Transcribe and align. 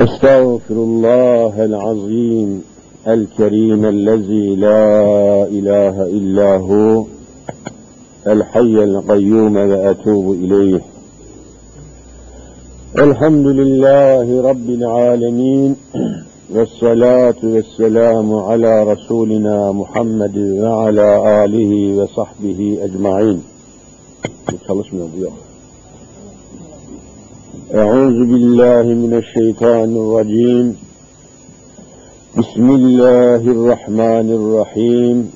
أستغفر 0.00 0.74
الله 0.74 1.64
العظيم 1.64 2.62
الكريم 3.08 3.84
الذي 3.84 4.56
لا 4.56 5.44
إله 5.44 6.02
إلا 6.02 6.56
هو 6.56 7.04
الحي 8.26 8.84
القيوم 8.84 9.56
وأتوب 9.56 10.32
إليه 10.32 10.80
الحمد 12.98 13.46
لله 13.46 14.42
رب 14.50 14.68
العالمين 14.70 15.76
والصلاة 16.54 17.40
والسلام 17.42 18.34
على 18.34 18.82
رسولنا 18.92 19.72
محمد 19.72 20.38
وعلى 20.38 21.44
آله 21.44 21.72
وصحبه 22.02 22.78
yok. 25.24 25.49
أعوذ 27.74 28.18
بالله 28.32 28.82
من 28.82 29.14
الشيطان 29.14 29.90
الرجيم. 29.96 30.76
بسم 32.38 32.70
الله 32.70 33.42
الرحمن 33.56 34.28
الرحيم. 34.38 35.32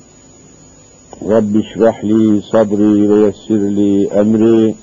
رب 1.23 1.57
اشرح 1.57 2.05
لي 2.05 2.41
صدري 2.41 3.07
ويسر 3.07 3.61
لي 3.79 4.11
أمري. 4.21 4.75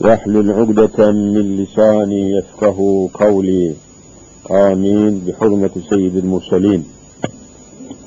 واحلل 0.00 0.50
عقدة 0.50 1.12
من 1.12 1.56
لساني 1.56 2.30
يفقه 2.36 3.08
قولي. 3.14 3.74
آمين. 4.50 5.12
بحرمة 5.26 5.74
سيد 5.90 6.16
المرسلين. 6.16 6.80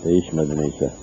değişmedi 0.05 0.57
neyse. 0.57 1.02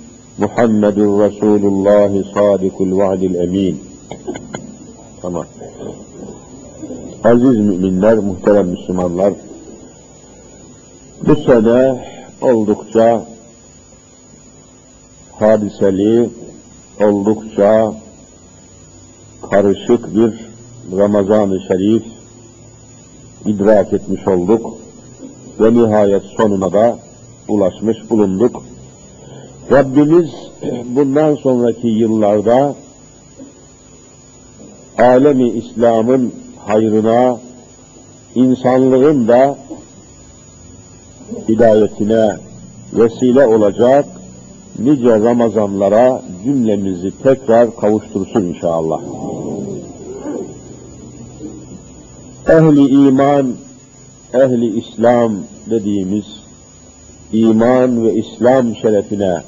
محمد 0.38 0.98
رسول 0.98 1.62
الله 1.72 2.24
صادق 2.34 2.76
الوعد 2.82 3.22
الأمين 3.22 3.76
Tamam. 5.22 5.46
Aziz 7.24 7.58
müminler, 7.58 8.18
muhterem 8.18 8.68
Müslümanlar, 8.68 9.32
bu 11.26 11.36
sene 11.36 12.04
oldukça 12.40 13.26
hadiseli, 15.32 16.30
oldukça 17.00 17.94
karışık 19.50 20.14
bir 20.16 20.32
Ramazan-ı 20.98 21.60
Şerif 21.68 22.02
idrak 23.46 23.92
etmiş 23.92 24.28
olduk 24.28 24.78
ve 25.60 25.74
nihayet 25.74 26.22
sonuna 26.22 26.72
da 26.72 26.98
ulaşmış 27.48 28.10
bulunduk. 28.10 28.62
Rabbimiz 29.71 30.29
bundan 30.85 31.35
sonraki 31.35 31.87
yıllarda 31.87 32.75
alemi 34.97 35.49
İslam'ın 35.49 36.33
hayrına, 36.65 37.39
insanlığın 38.35 39.27
da 39.27 39.57
hidayetine 41.49 42.35
vesile 42.93 43.47
olacak 43.47 44.05
nice 44.79 45.19
Ramazanlara 45.19 46.21
cümlemizi 46.43 47.11
tekrar 47.23 47.75
kavuştursun 47.75 48.41
inşallah. 48.41 49.01
Ehli 52.49 53.07
iman, 53.07 53.53
ehli 54.33 54.79
İslam 54.79 55.33
dediğimiz 55.69 56.25
iman 57.33 58.03
ve 58.03 58.13
İslam 58.13 58.75
şerefine, 58.75 59.41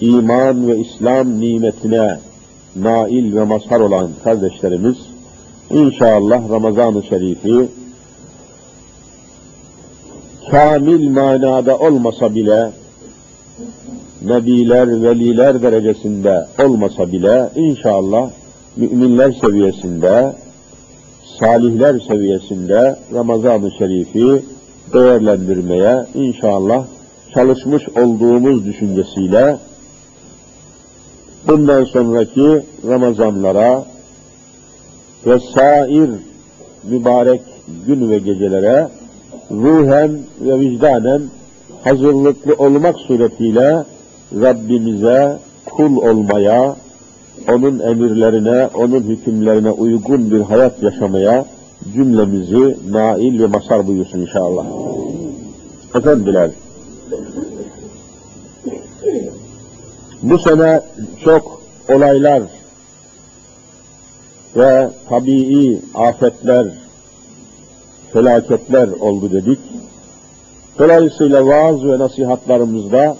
iman 0.00 0.68
ve 0.68 0.78
İslam 0.78 1.40
nimetine 1.40 2.18
nail 2.76 3.36
ve 3.36 3.44
mazhar 3.44 3.80
olan 3.80 4.10
kardeşlerimiz, 4.24 4.96
inşallah 5.70 6.50
Ramazan-ı 6.50 7.02
Şerif'i 7.02 7.68
kamil 10.50 11.08
manada 11.10 11.78
olmasa 11.78 12.34
bile, 12.34 12.70
nebiler, 14.22 15.02
veliler 15.02 15.62
derecesinde 15.62 16.46
olmasa 16.64 17.12
bile, 17.12 17.50
inşallah 17.56 18.30
müminler 18.76 19.32
seviyesinde, 19.32 20.32
salihler 21.40 22.00
seviyesinde 22.00 22.96
Ramazan-ı 23.14 23.70
Şerif'i 23.78 24.42
değerlendirmeye 24.92 26.06
inşallah 26.14 26.86
çalışmış 27.34 27.82
olduğumuz 27.88 28.66
düşüncesiyle 28.66 29.56
bundan 31.46 31.84
sonraki 31.84 32.62
Ramazanlara 32.88 33.84
ve 35.26 35.38
sair 35.54 36.10
mübarek 36.84 37.40
gün 37.86 38.10
ve 38.10 38.18
gecelere 38.18 38.88
ruhen 39.50 40.18
ve 40.40 40.60
vicdanen 40.60 41.22
hazırlıklı 41.84 42.54
olmak 42.54 42.96
suretiyle 42.98 43.84
Rabbimize 44.40 45.38
kul 45.64 45.96
olmaya, 45.96 46.76
onun 47.48 47.78
emirlerine, 47.78 48.68
onun 48.74 49.00
hükümlerine 49.00 49.70
uygun 49.70 50.30
bir 50.30 50.40
hayat 50.40 50.82
yaşamaya 50.82 51.44
cümlemizi 51.94 52.76
nail 52.90 53.42
ve 53.42 53.46
masar 53.46 53.86
buyursun 53.86 54.20
inşallah. 54.20 54.66
Efendiler, 55.94 56.50
bu 60.22 60.38
sene 60.38 60.80
çok 61.24 61.62
olaylar 61.88 62.42
ve 64.56 64.90
tabii 65.08 65.80
afetler, 65.94 66.66
felaketler 68.12 68.88
oldu 68.88 69.32
dedik. 69.32 69.58
Dolayısıyla 70.78 71.46
vaaz 71.46 71.84
ve 71.84 71.98
nasihatlarımızda 71.98 73.16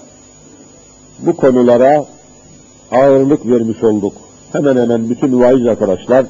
bu 1.19 1.35
konulara 1.35 2.05
ağırlık 2.91 3.45
vermiş 3.45 3.83
olduk. 3.83 4.13
Hemen 4.51 4.77
hemen 4.77 5.09
bütün 5.09 5.39
vaiz 5.39 5.67
arkadaşlar, 5.67 6.25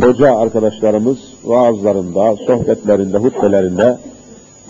hoca 0.00 0.36
arkadaşlarımız 0.36 1.18
vaazlarında, 1.44 2.36
sohbetlerinde, 2.46 3.18
hutbelerinde 3.18 3.98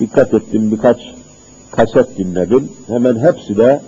dikkat 0.01 0.35
ettim 0.35 0.71
birkaç 0.73 0.99
kaset 1.71 2.19
dinledim. 2.19 2.73
Hemen 2.87 3.19
hepsi 3.19 3.57
de 3.57 3.81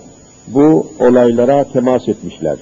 bu 0.47 0.87
olaylara 0.99 1.63
temas 1.63 2.07
etmişler. 2.07 2.57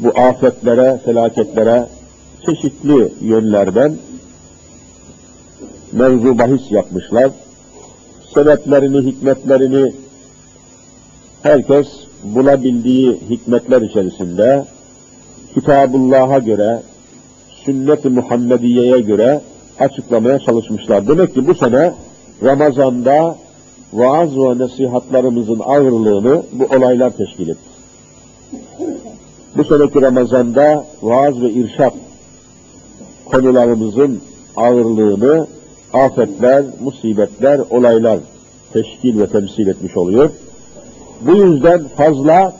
Bu 0.00 0.08
afetlere, 0.08 1.00
felaketlere 1.04 1.86
çeşitli 2.46 3.12
yönlerden 3.20 3.96
mevzu 5.92 6.38
bahis 6.38 6.70
yapmışlar. 6.70 7.30
Sebeplerini, 8.34 9.10
hikmetlerini 9.10 9.92
herkes 11.42 11.86
bulabildiği 12.22 13.20
hikmetler 13.30 13.82
içerisinde 13.82 14.64
Kitabullah'a 15.54 16.38
göre, 16.38 16.82
sünnet-i 17.64 18.08
Muhammediye'ye 18.08 19.00
göre 19.00 19.40
açıklamaya 19.78 20.38
çalışmışlar. 20.38 21.08
Demek 21.08 21.34
ki 21.34 21.46
bu 21.46 21.54
sene 21.54 21.92
Ramazan'da 22.42 23.36
vaaz 23.92 24.36
ve 24.36 24.58
nasihatlarımızın 24.58 25.60
ağırlığını 25.64 26.42
bu 26.52 26.76
olaylar 26.76 27.10
teşkil 27.10 27.48
etti. 27.48 27.72
Bu 29.56 29.64
seneki 29.64 30.02
Ramazan'da 30.02 30.86
vaaz 31.02 31.42
ve 31.42 31.50
irşat 31.50 31.94
konularımızın 33.24 34.20
ağırlığını 34.56 35.46
afetler, 35.92 36.64
musibetler, 36.80 37.60
olaylar 37.70 38.18
teşkil 38.72 39.20
ve 39.20 39.26
temsil 39.26 39.66
etmiş 39.66 39.96
oluyor. 39.96 40.30
Bu 41.20 41.34
yüzden 41.34 41.84
fazla 41.96 42.56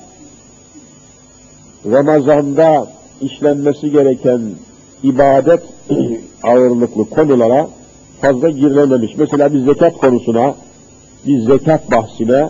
Ramazan'da 1.90 2.87
işlenmesi 3.20 3.90
gereken 3.90 4.40
ibadet 5.02 5.62
ağırlıklı 6.43 7.11
konulara 7.11 7.69
fazla 8.20 8.49
girilememiş. 8.50 9.17
Mesela 9.17 9.52
bir 9.52 9.64
zekat 9.64 9.96
konusuna, 9.96 10.55
bir 11.27 11.41
zekat 11.41 11.91
bahsine 11.91 12.49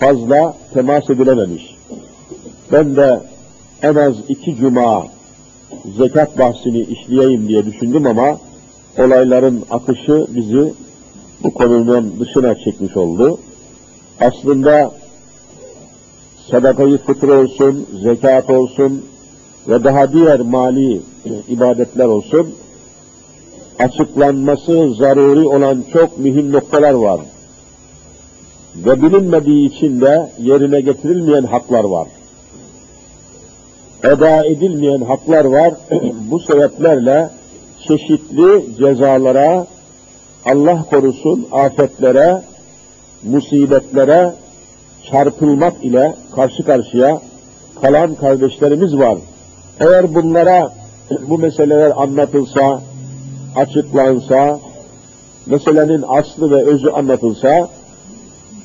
fazla 0.00 0.56
temas 0.74 1.10
edilememiş. 1.10 1.76
Ben 2.72 2.96
de 2.96 3.20
en 3.82 3.94
az 3.94 4.14
iki 4.28 4.56
cuma 4.56 5.06
zekat 5.98 6.38
bahsini 6.38 6.80
işleyeyim 6.80 7.48
diye 7.48 7.66
düşündüm 7.66 8.06
ama 8.06 8.38
olayların 8.98 9.64
akışı 9.70 10.26
bizi 10.28 10.72
bu 11.42 11.54
konunun 11.54 12.20
dışına 12.20 12.54
çekmiş 12.54 12.96
oldu. 12.96 13.38
Aslında 14.20 14.92
sadakayı 16.50 16.98
fıtır 16.98 17.28
olsun, 17.28 17.86
zekat 18.02 18.50
olsun 18.50 19.04
ve 19.68 19.84
daha 19.84 20.12
diğer 20.12 20.40
mali 20.40 21.00
ibadetler 21.48 22.04
olsun, 22.04 22.54
açıklanması 23.78 24.94
zaruri 24.94 25.48
olan 25.48 25.84
çok 25.92 26.18
mühim 26.18 26.52
noktalar 26.52 26.92
var. 26.92 27.20
Ve 28.76 29.02
bilinmediği 29.02 29.68
için 29.68 30.00
de 30.00 30.30
yerine 30.38 30.80
getirilmeyen 30.80 31.42
haklar 31.42 31.84
var. 31.84 32.08
Eda 34.04 34.44
edilmeyen 34.44 35.00
haklar 35.00 35.44
var. 35.44 35.74
Bu 36.30 36.40
sebeplerle 36.40 37.30
çeşitli 37.88 38.76
cezalara, 38.78 39.66
Allah 40.44 40.84
korusun 40.90 41.48
afetlere, 41.52 42.42
musibetlere 43.22 44.32
çarpılmak 45.10 45.84
ile 45.84 46.14
karşı 46.34 46.64
karşıya 46.64 47.20
kalan 47.80 48.14
kardeşlerimiz 48.14 48.98
var. 48.98 49.18
Eğer 49.80 50.14
bunlara 50.14 50.72
bu 51.28 51.38
meseleler 51.38 51.92
anlatılsa, 51.96 52.82
açıklansa, 53.56 54.60
meselenin 55.46 56.04
aslı 56.08 56.50
ve 56.50 56.64
özü 56.64 56.88
anlatılsa, 56.90 57.68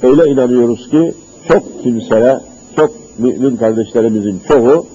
öyle 0.03 0.31
inanıyoruz 0.31 0.89
ki 0.89 1.13
çok 1.47 1.83
kimseye, 1.83 2.39
çok 2.75 2.92
mümin 3.19 3.57
kardeşlerimizin 3.57 4.42
çoğu 4.47 4.86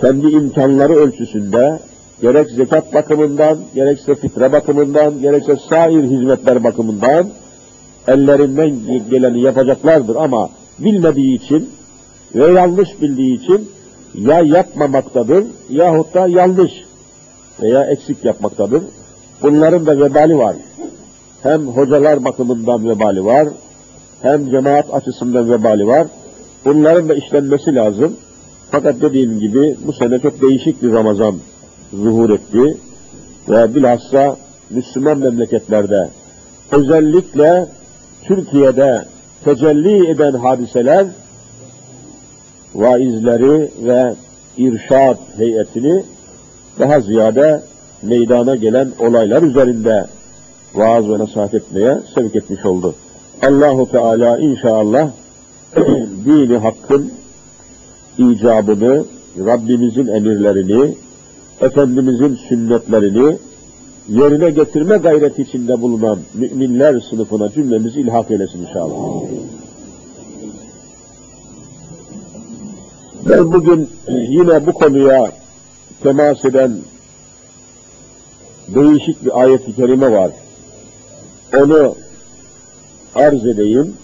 kendi 0.00 0.26
imkanları 0.26 0.94
ölçüsünde 0.94 1.78
gerek 2.22 2.50
zekat 2.50 2.94
bakımından, 2.94 3.58
gerekse 3.74 4.14
fitre 4.14 4.52
bakımından, 4.52 5.20
gerekse 5.20 5.56
sair 5.68 6.02
hizmetler 6.02 6.64
bakımından 6.64 7.28
ellerinden 8.08 8.72
geleni 9.10 9.40
yapacaklardır 9.40 10.16
ama 10.16 10.50
bilmediği 10.78 11.34
için 11.34 11.70
ve 12.34 12.52
yanlış 12.52 13.02
bildiği 13.02 13.34
için 13.34 13.70
ya 14.14 14.40
yapmamaktadır 14.40 15.44
yahut 15.70 16.14
da 16.14 16.26
yanlış 16.28 16.72
veya 17.62 17.84
eksik 17.84 18.24
yapmaktadır. 18.24 18.82
Bunların 19.42 19.86
da 19.86 19.98
vebali 19.98 20.38
var. 20.38 20.56
Hem 21.42 21.66
hocalar 21.66 22.24
bakımından 22.24 22.88
vebali 22.88 23.24
var, 23.24 23.48
hem 24.22 24.50
cemaat 24.50 24.94
açısından 24.94 25.50
vebali 25.50 25.86
var. 25.86 26.06
Bunların 26.64 27.08
da 27.08 27.14
işlenmesi 27.14 27.74
lazım. 27.74 28.16
Fakat 28.70 29.00
dediğim 29.00 29.38
gibi 29.38 29.76
bu 29.86 29.92
sene 29.92 30.18
çok 30.18 30.42
değişik 30.42 30.82
bir 30.82 30.92
Ramazan 30.92 31.34
zuhur 31.92 32.30
etti 32.30 32.76
ve 33.48 33.74
bilhassa 33.74 34.36
Müslüman 34.70 35.18
memleketlerde 35.18 36.08
özellikle 36.72 37.66
Türkiye'de 38.24 39.04
tecelli 39.44 40.10
eden 40.10 40.32
hadiseler 40.32 41.06
vaizleri 42.74 43.70
ve 43.82 44.14
irşad 44.56 45.16
heyetini 45.36 46.02
daha 46.78 47.00
ziyade 47.00 47.62
meydana 48.02 48.56
gelen 48.56 48.88
olaylar 48.98 49.42
üzerinde 49.42 50.06
vaaz 50.74 51.08
ve 51.08 51.18
nasihat 51.18 51.54
etmeye 51.54 51.98
sevk 52.14 52.36
etmiş 52.36 52.64
oldu. 52.64 52.94
Allahu 53.42 53.90
Teala 53.90 54.38
inşallah 54.38 55.10
dini 56.24 56.56
hakkın 56.56 57.12
icabını, 58.18 59.04
Rabbimizin 59.38 60.06
emirlerini, 60.06 60.94
Efendimizin 61.60 62.38
sünnetlerini 62.48 63.36
yerine 64.08 64.50
getirme 64.50 64.96
gayreti 64.96 65.42
içinde 65.42 65.80
bulunan 65.82 66.18
müminler 66.34 67.00
sınıfına 67.10 67.52
cümlemizi 67.52 68.00
ilhak 68.00 68.30
eylesin 68.30 68.66
inşallah. 68.66 69.22
Ben 73.28 73.52
bugün 73.52 73.88
yine 74.08 74.66
bu 74.66 74.72
konuya 74.72 75.32
temas 76.02 76.44
eden 76.44 76.76
değişik 78.74 79.24
bir 79.24 79.40
ayet-i 79.40 79.76
kerime 79.76 80.12
var. 80.12 80.30
Onu 81.56 81.94
arz 83.14 83.46
edeyim 83.46 83.96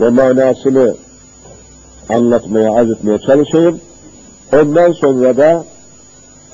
ve 0.00 0.10
manasını 0.10 0.96
anlatmaya, 2.08 2.72
arz 2.72 2.90
etmeye 2.90 3.18
çalışayım. 3.18 3.80
Ondan 4.52 4.92
sonra 4.92 5.36
da 5.36 5.64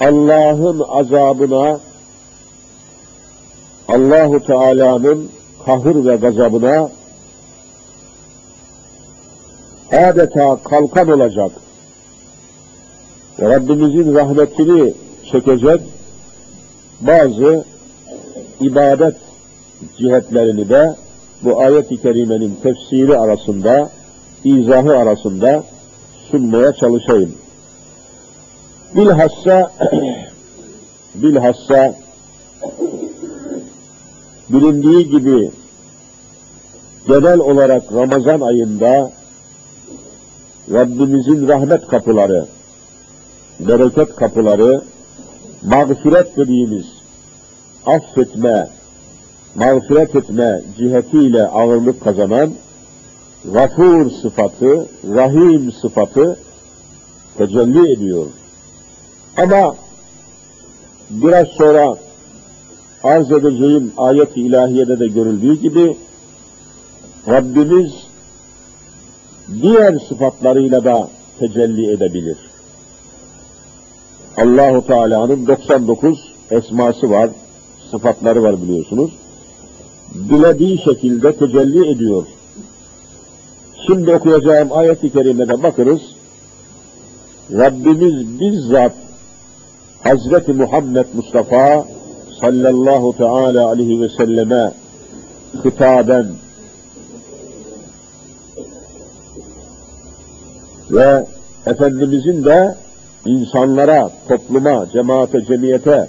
Allah'ın 0.00 0.80
azabına, 0.88 1.80
Allahu 3.88 4.46
Teala'nın 4.46 5.28
kahır 5.66 6.06
ve 6.06 6.16
gazabına 6.16 6.90
adeta 9.92 10.58
kalkan 10.64 11.08
olacak. 11.08 11.50
Rabbimizin 13.40 14.14
rahmetini 14.14 14.94
çekecek 15.32 15.80
bazı 17.00 17.64
ibadet 18.60 19.16
cihetlerini 19.98 20.68
de 20.68 20.96
bu 21.42 21.60
ayet-i 21.60 22.02
kerimenin 22.02 22.58
tefsiri 22.62 23.18
arasında, 23.18 23.90
izahı 24.44 24.96
arasında 24.96 25.64
sunmaya 26.30 26.72
çalışayım. 26.72 27.34
Bilhassa 28.96 29.72
bilhassa 31.14 31.94
bilindiği 34.48 35.10
gibi 35.10 35.50
genel 37.08 37.38
olarak 37.38 37.92
Ramazan 37.92 38.40
ayında 38.40 39.12
Rabbimizin 40.72 41.48
rahmet 41.48 41.86
kapıları, 41.86 42.46
bereket 43.60 44.16
kapıları, 44.16 44.82
mağfiret 45.62 46.36
dediğimiz 46.36 46.86
affetme, 47.86 48.68
mağfiret 49.54 50.16
etme 50.16 50.62
cihetiyle 50.78 51.46
ağırlık 51.46 52.04
kazanan 52.04 52.50
gafur 53.44 54.10
sıfatı, 54.10 54.86
rahim 55.14 55.72
sıfatı 55.72 56.38
tecelli 57.38 57.92
ediyor. 57.92 58.26
Ama 59.36 59.76
biraz 61.10 61.48
sonra 61.48 61.96
arz 63.02 63.32
edeceğim 63.32 63.92
ayet-i 63.96 64.40
ilahiyede 64.40 65.00
de 65.00 65.06
görüldüğü 65.06 65.60
gibi 65.60 65.96
Rabbimiz 67.28 67.92
diğer 69.62 69.98
sıfatlarıyla 70.08 70.84
da 70.84 71.08
tecelli 71.38 71.92
edebilir. 71.92 72.36
Allahu 74.36 74.86
Teala'nın 74.86 75.46
99 75.46 76.32
esması 76.50 77.10
var, 77.10 77.30
sıfatları 77.90 78.42
var 78.42 78.62
biliyorsunuz. 78.62 79.10
Dilediği 80.14 80.78
şekilde 80.78 81.32
tecelli 81.32 81.90
ediyor. 81.90 82.26
Şimdi 83.86 84.14
okuyacağım 84.14 84.72
ayet-i 84.72 85.12
kerimede 85.12 85.62
bakırız. 85.62 86.00
Rabbimiz 87.52 88.40
bizzat 88.40 88.92
Hazreti 90.02 90.52
Muhammed 90.52 91.06
Mustafa 91.14 91.86
sallallahu 92.40 93.16
teala 93.16 93.68
aleyhi 93.68 94.00
ve 94.00 94.08
selleme 94.08 94.72
hitaben 95.64 96.26
ve 100.90 101.26
Efendimizin 101.66 102.44
de 102.44 102.74
insanlara, 103.26 104.10
topluma, 104.28 104.86
cemaate, 104.92 105.44
cemiyete 105.44 106.08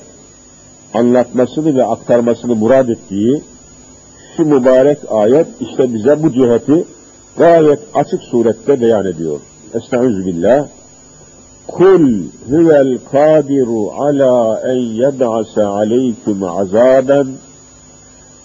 anlatmasını 0.93 1.75
ve 1.75 1.85
aktarmasını 1.85 2.55
murad 2.55 2.89
ettiği 2.89 3.43
şu 4.37 4.45
mübarek 4.45 4.97
ayet 5.09 5.47
işte 5.59 5.93
bize 5.93 6.23
bu 6.23 6.31
ciheti 6.31 6.85
gayet 7.37 7.79
açık 7.93 8.23
surette 8.23 8.81
beyan 8.81 9.05
ediyor. 9.05 9.39
Estağfirullah. 9.73 10.67
Kul 11.67 12.23
huvel 12.49 12.97
kadiru 13.11 13.91
ala 13.91 14.61
en 14.65 14.79
yeb'ase 14.79 15.63
aleykum 15.63 16.43
azaben 16.43 17.27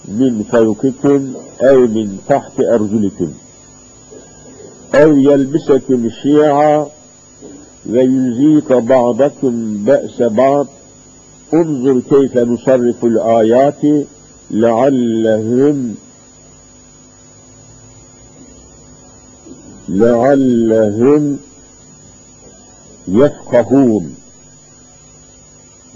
min 0.09 0.43
fevkikum 0.43 1.23
ev 1.61 1.79
min 1.79 2.11
tahti 2.29 2.63
erzulikum 2.63 3.31
ev 4.95 5.17
yelbisekum 5.17 6.11
şi'a 6.23 6.89
ve 7.87 8.03
yuzika 8.03 8.89
ba'dakum 8.89 9.87
be'se 9.87 10.37
ba'd 10.37 10.69
unzur 11.53 12.03
keyfe 12.03 12.47
nusarriful 12.47 13.17
ayati 13.17 14.07
leallehum 14.53 15.97
leallehum 19.91 21.39
yefkahun 23.07 24.15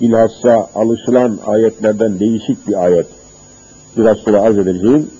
bilhassa 0.00 0.68
alışılan 0.74 1.38
ayetlerden 1.46 2.20
değişik 2.20 2.68
bir 2.68 2.84
ayet. 2.84 3.06
biraz 3.96 4.18
sonra 4.18 4.42
arz 4.42 4.58
edeceğim, 4.58 5.10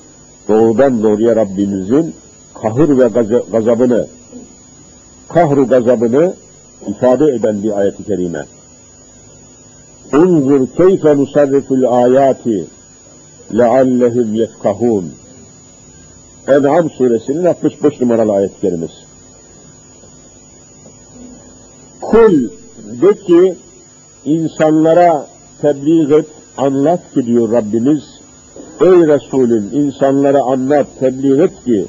doğrudan 0.49 1.03
doğruya 1.03 1.37
Rabbimizin 1.37 2.15
kahır 2.63 2.99
ve 2.99 3.07
gaza- 3.07 3.51
gazabını, 3.53 4.07
kahru 5.29 5.69
gazabını 5.69 6.35
ifade 6.89 7.25
eden 7.25 7.63
bir 7.63 7.79
ayet-i 7.79 8.05
kerime. 8.05 8.45
Unzur 10.13 10.67
keyfe 10.67 11.17
nusarriful 11.17 11.83
ayati 11.83 12.67
leallehum 13.55 14.35
yefkahun. 14.35 15.13
En'am 16.49 16.91
suresinin 16.91 17.45
65 17.45 18.01
numaralı 18.01 18.33
ayet-i 18.33 18.61
kerimesi. 18.61 18.95
Kul 22.01 22.51
de 23.03 23.15
ki 23.15 23.55
insanlara 24.25 25.27
tebliğ 25.61 26.15
et, 26.15 26.27
anlat 26.57 27.15
ki 27.15 27.27
diyor 27.27 27.53
Rabbimiz. 27.53 28.03
Ey 28.81 29.07
Resulüm 29.09 29.71
insanlara 29.73 30.43
anlat, 30.43 30.87
tebliğ 31.01 31.43
et 31.43 31.65
ki 31.65 31.87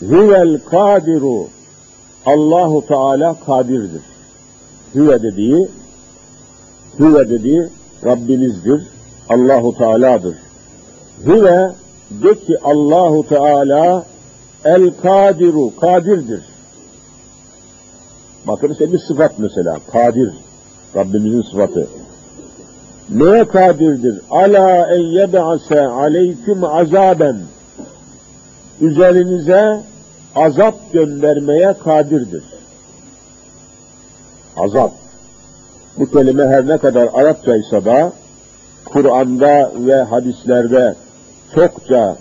Huvel 0.00 0.58
kadiru 0.70 1.46
Allahu 2.26 2.86
Teala 2.86 3.36
kadirdir. 3.46 4.02
Hüve 4.94 5.22
dediği 5.22 5.68
Hüve 6.98 7.28
dediği 7.28 7.68
Rabbinizdir. 8.04 8.82
Allahu 9.28 9.78
Teala'dır. 9.78 10.36
Hüve 11.26 11.72
de 12.10 12.40
ki 12.40 12.58
Allahu 12.64 13.28
Teala 13.28 14.04
el 14.64 14.90
kadiru 15.02 15.76
kadirdir. 15.80 16.42
Bakın 18.46 18.72
işte 18.72 18.92
bir 18.92 18.98
sıfat 18.98 19.38
mesela. 19.38 19.76
Kadir. 19.92 20.30
Rabbimizin 20.96 21.42
sıfatı. 21.42 21.88
Neye 23.10 23.48
kadirdir? 23.48 24.20
Ala 24.30 24.94
en 24.94 25.00
yeb'ase 25.00 25.80
aleyküm 25.80 26.64
azaben. 26.64 27.36
Üzerinize 28.80 29.80
azap 30.36 30.92
göndermeye 30.92 31.74
kadirdir. 31.84 32.44
Azap. 34.56 34.92
Bu 35.98 36.10
kelime 36.10 36.46
her 36.46 36.68
ne 36.68 36.78
kadar 36.78 37.08
Arapçaysa 37.14 37.84
da 37.84 38.12
Kur'an'da 38.84 39.72
ve 39.76 40.02
hadislerde 40.02 40.94
çokça 41.54 42.16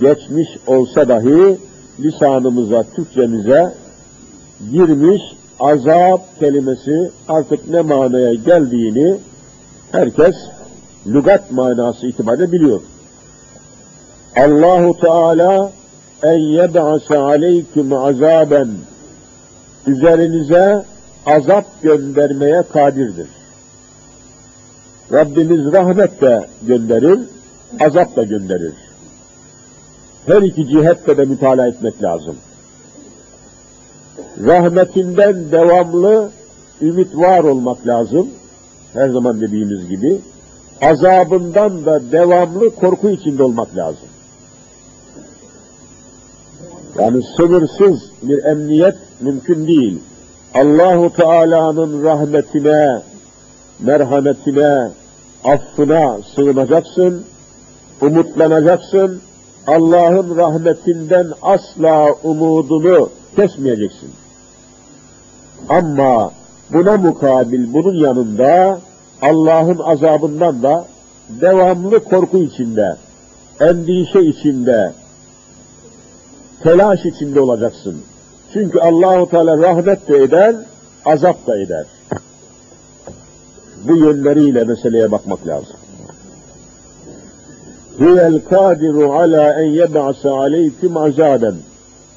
geçmiş 0.00 0.48
olsa 0.66 1.08
dahi 1.08 1.58
lisanımıza, 2.00 2.82
Türkçemize 2.82 3.74
girmiş 4.72 5.22
azap 5.60 6.40
kelimesi 6.40 7.10
artık 7.28 7.68
ne 7.68 7.80
manaya 7.80 8.34
geldiğini 8.34 9.16
herkes 9.92 10.34
lügat 11.06 11.50
manası 11.50 12.06
itibariyle 12.06 12.52
biliyor. 12.52 12.80
Allahu 14.36 15.00
Teala 15.00 15.72
en 16.22 16.38
yeb'ase 16.38 17.18
aleyküm 17.18 17.92
azaben 17.92 18.68
üzerinize 19.86 20.84
azap 21.26 21.64
göndermeye 21.82 22.62
kadirdir. 22.72 23.28
Rabbimiz 25.12 25.72
rahmet 25.72 26.20
de 26.20 26.46
gönderir, 26.62 27.18
azap 27.80 28.16
da 28.16 28.22
gönderir. 28.22 28.74
Her 30.26 30.42
iki 30.42 30.68
cihette 30.68 31.16
de 31.16 31.24
mütalaa 31.24 31.66
etmek 31.66 32.02
lazım. 32.02 32.36
Rahmetinden 34.44 35.52
devamlı 35.52 36.30
ümit 36.80 37.16
var 37.16 37.44
olmak 37.44 37.86
lazım. 37.86 38.28
Her 38.92 39.08
zaman 39.08 39.40
dediğimiz 39.40 39.88
gibi. 39.88 40.20
Azabından 40.82 41.84
da 41.84 42.12
devamlı 42.12 42.74
korku 42.74 43.10
içinde 43.10 43.42
olmak 43.42 43.76
lazım. 43.76 44.08
Yani 46.98 47.22
sınırsız 47.36 48.00
bir 48.22 48.44
emniyet 48.44 48.96
mümkün 49.20 49.66
değil. 49.66 49.98
Allahu 50.54 51.12
Teala'nın 51.12 52.04
rahmetine, 52.04 53.02
merhametine, 53.80 54.90
affına 55.44 56.18
sığınacaksın, 56.34 57.24
umutlanacaksın. 58.00 59.20
Allah'ın 59.66 60.36
rahmetinden 60.36 61.26
asla 61.42 62.12
umudunu 62.22 63.10
kesmeyeceksin. 63.36 64.10
Ama 65.68 66.30
buna 66.72 66.96
mukabil 66.96 67.72
bunun 67.72 67.94
yanında 67.94 68.80
Allah'ın 69.22 69.78
azabından 69.78 70.62
da 70.62 70.86
devamlı 71.28 72.04
korku 72.04 72.38
içinde, 72.38 72.96
endişe 73.60 74.20
içinde, 74.20 74.92
telaş 76.62 77.00
içinde 77.04 77.40
olacaksın. 77.40 78.02
Çünkü 78.52 78.78
Allahu 78.78 79.30
Teala 79.30 79.58
rahmet 79.58 80.08
de 80.08 80.16
eder, 80.16 80.56
azap 81.04 81.46
da 81.46 81.58
eder. 81.58 81.86
Bu 83.88 83.96
yönleriyle 83.96 84.64
meseleye 84.64 85.12
bakmak 85.12 85.46
lazım. 85.46 85.75
Huvel 87.98 88.40
kadiru 88.50 89.12
ala 89.12 89.60
en 89.62 89.66
yeb'ase 89.66 90.28
aleyküm 90.28 90.96
azaben. 90.96 91.54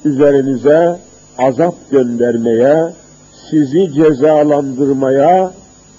Üzerinize 0.04 0.98
azap 1.38 1.74
göndermeye, 1.90 2.92
sizi 3.50 3.92
cezalandırmaya 3.92 5.52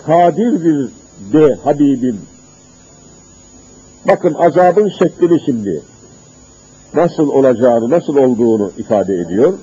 kadirdir 0.05 0.89
de 1.33 1.55
Habibim. 1.63 2.21
Bakın 4.07 4.33
azabın 4.33 4.89
şeklini 4.99 5.39
şimdi 5.45 5.81
nasıl 6.93 7.29
olacağını, 7.29 7.89
nasıl 7.89 8.17
olduğunu 8.17 8.71
ifade 8.77 9.15
ediyor. 9.15 9.53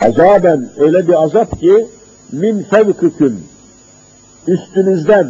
Azaben 0.00 0.68
öyle 0.78 1.08
bir 1.08 1.22
azap 1.22 1.60
ki 1.60 1.86
min 2.32 2.62
fevküküm 2.62 3.40
üstünüzden 4.46 5.26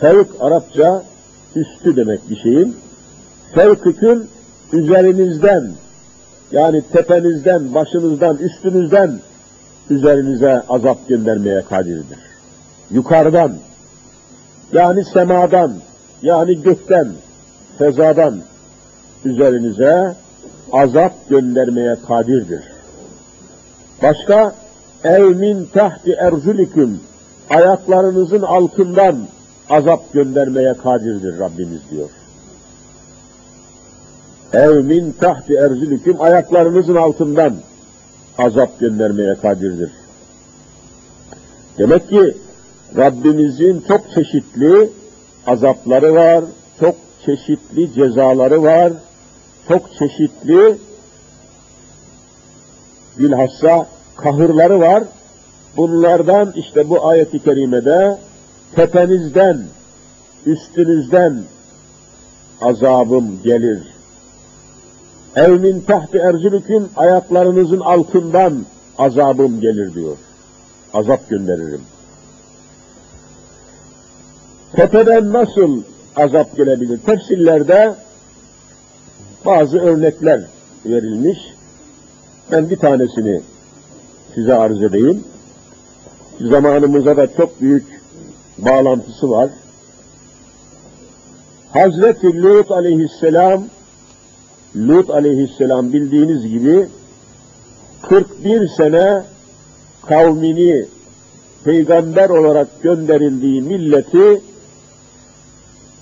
fevk 0.00 0.28
Arapça 0.40 1.02
üstü 1.56 1.96
demek 1.96 2.30
bir 2.30 2.36
şeyin 2.36 2.76
fevküküm 3.54 4.28
üzerinizden 4.72 5.70
yani 6.52 6.82
tepenizden, 6.92 7.74
başınızdan, 7.74 8.36
üstünüzden 8.36 9.20
üzerinize 9.90 10.62
azap 10.68 11.08
göndermeye 11.08 11.62
kadirdir. 11.62 12.18
Yukarıdan, 12.90 13.52
yani 14.72 15.04
semadan, 15.04 15.72
yani 16.22 16.62
gökten, 16.62 17.08
fezadan 17.78 18.40
üzerinize 19.24 20.14
azap 20.72 21.28
göndermeye 21.28 21.96
kadirdir. 22.08 22.64
Başka, 24.02 24.54
ev 25.04 25.36
min 25.36 25.68
tahti 25.72 26.12
erzuliküm, 26.12 27.00
ayaklarınızın 27.50 28.42
altından 28.42 29.16
azap 29.70 30.12
göndermeye 30.12 30.74
kadirdir 30.74 31.38
Rabbimiz 31.38 31.80
diyor. 31.90 32.10
Ev 34.52 34.84
min 34.84 35.12
tahti 35.12 35.54
erzuliküm, 35.54 36.22
ayaklarınızın 36.22 36.96
altından 36.96 37.54
azap 38.38 38.80
göndermeye 38.80 39.34
kadirdir. 39.34 39.90
Demek 41.78 42.08
ki 42.08 42.36
Rabbimizin 42.96 43.84
çok 43.88 44.10
çeşitli 44.14 44.90
azapları 45.46 46.14
var, 46.14 46.44
çok 46.80 46.94
çeşitli 47.26 47.94
cezaları 47.94 48.62
var, 48.62 48.92
çok 49.68 49.90
çeşitli 49.98 50.76
bilhassa 53.18 53.86
kahırları 54.16 54.80
var. 54.80 55.04
Bunlardan 55.76 56.52
işte 56.56 56.90
bu 56.90 57.06
ayeti 57.06 57.38
kerimede 57.38 58.18
tepenizden, 58.74 59.62
üstünüzden 60.46 61.42
azabım 62.60 63.42
gelir. 63.44 63.82
Ev 65.36 65.60
min 65.60 65.80
tahti 65.80 66.18
erzülüküm 66.18 66.88
ayaklarınızın 66.96 67.80
altından 67.80 68.64
azabım 68.98 69.60
gelir 69.60 69.94
diyor. 69.94 70.16
Azap 70.94 71.28
gönderirim. 71.28 71.80
Tepeden 74.72 75.32
nasıl 75.32 75.82
azap 76.16 76.56
gelebilir? 76.56 76.98
Tefsirlerde 76.98 77.94
bazı 79.44 79.78
örnekler 79.78 80.40
verilmiş. 80.86 81.38
Ben 82.52 82.70
bir 82.70 82.76
tanesini 82.76 83.40
size 84.34 84.54
arz 84.54 84.82
edeyim. 84.82 85.24
Zamanımıza 86.40 87.16
da 87.16 87.26
çok 87.36 87.60
büyük 87.60 87.93
bağlantısı 88.58 89.30
var. 89.30 89.50
Hazreti 91.72 92.42
Lut 92.42 92.70
aleyhisselam 92.70 93.64
Lut 94.76 95.10
aleyhisselam 95.10 95.92
bildiğiniz 95.92 96.48
gibi 96.48 96.88
41 98.02 98.68
sene 98.68 99.22
kavmini 100.06 100.86
peygamber 101.64 102.28
olarak 102.28 102.82
gönderildiği 102.82 103.62
milleti 103.62 104.42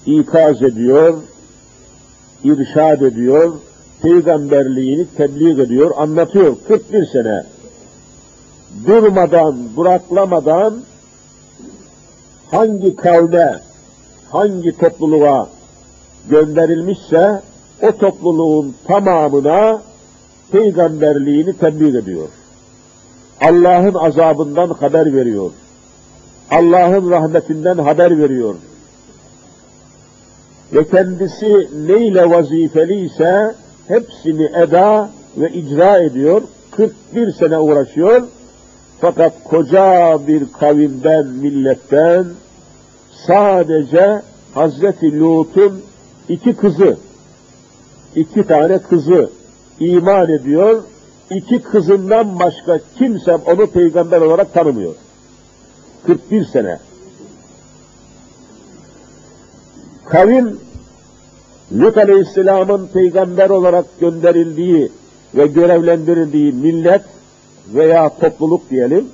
ikaz 0.06 0.62
ediyor, 0.62 1.23
irşad 2.44 3.00
ediyor, 3.00 3.54
peygamberliğini 4.02 5.06
tebliğ 5.16 5.62
ediyor, 5.62 5.90
anlatıyor 5.97 6.56
41 6.68 7.06
sene. 7.06 7.42
Durmadan, 8.87 9.59
duraklamadan 9.76 10.82
hangi 12.52 12.97
kavme, 12.97 13.61
hangi 14.30 14.78
topluluğa 14.78 15.49
gönderilmişse 16.30 17.42
o 17.82 17.97
topluluğun 17.97 18.75
tamamına 18.87 19.82
peygamberliğini 20.52 21.59
tebliğ 21.59 21.99
ediyor. 21.99 22.28
Allah'ın 23.40 23.94
azabından 23.94 24.68
haber 24.68 25.14
veriyor. 25.14 25.50
Allah'ın 26.50 27.11
rahmetinden 27.11 27.78
haber 27.78 28.18
veriyor. 28.18 28.54
Ve 30.73 30.88
kendisi 30.88 31.68
neyle 31.87 32.30
vazifeli 32.30 33.04
ise 33.04 33.54
hepsini 33.88 34.44
eda 34.44 35.11
ve 35.37 35.50
icra 35.50 35.99
ediyor. 35.99 36.42
41 36.71 37.32
sene 37.32 37.59
uğraşıyor. 37.59 38.23
Fakat 39.02 39.44
koca 39.44 40.18
bir 40.26 40.42
kavimden, 40.61 41.26
milletten 41.26 42.26
sadece 43.26 44.23
Hazreti 44.54 45.21
Lut'un 45.21 45.82
iki 46.28 46.56
kızı, 46.56 46.97
iki 48.14 48.47
tane 48.47 48.78
kızı 48.78 49.30
iman 49.80 50.30
ediyor. 50.30 50.82
İki 51.30 51.62
kızından 51.62 52.38
başka 52.38 52.78
kimse 52.99 53.35
onu 53.35 53.66
peygamber 53.66 54.21
olarak 54.21 54.54
tanımıyor. 54.54 54.94
41 56.06 56.44
sene. 56.44 56.78
Kavim 60.04 60.61
Lut 61.73 61.99
Aleyhisselam'ın 61.99 62.87
peygamber 62.87 63.50
olarak 63.50 64.00
gönderildiği 64.00 64.92
ve 65.35 65.47
görevlendirildiği 65.47 66.52
millet 66.52 67.02
veya 67.69 68.09
topluluk 68.09 68.71
diyelim, 68.71 69.09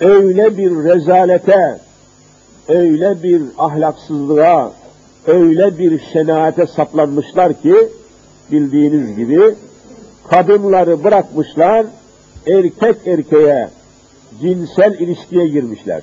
öyle 0.00 0.56
bir 0.56 0.70
rezalete, 0.70 1.80
öyle 2.68 3.22
bir 3.22 3.42
ahlaksızlığa, 3.58 4.72
öyle 5.26 5.78
bir 5.78 6.00
şenaate 6.12 6.66
saplanmışlar 6.66 7.62
ki, 7.62 7.74
bildiğiniz 8.52 9.16
gibi, 9.16 9.54
kadınları 10.30 11.04
bırakmışlar, 11.04 11.86
erkek 12.46 12.96
erkeğe 13.06 13.68
cinsel 14.40 14.94
ilişkiye 14.94 15.46
girmişler. 15.48 16.02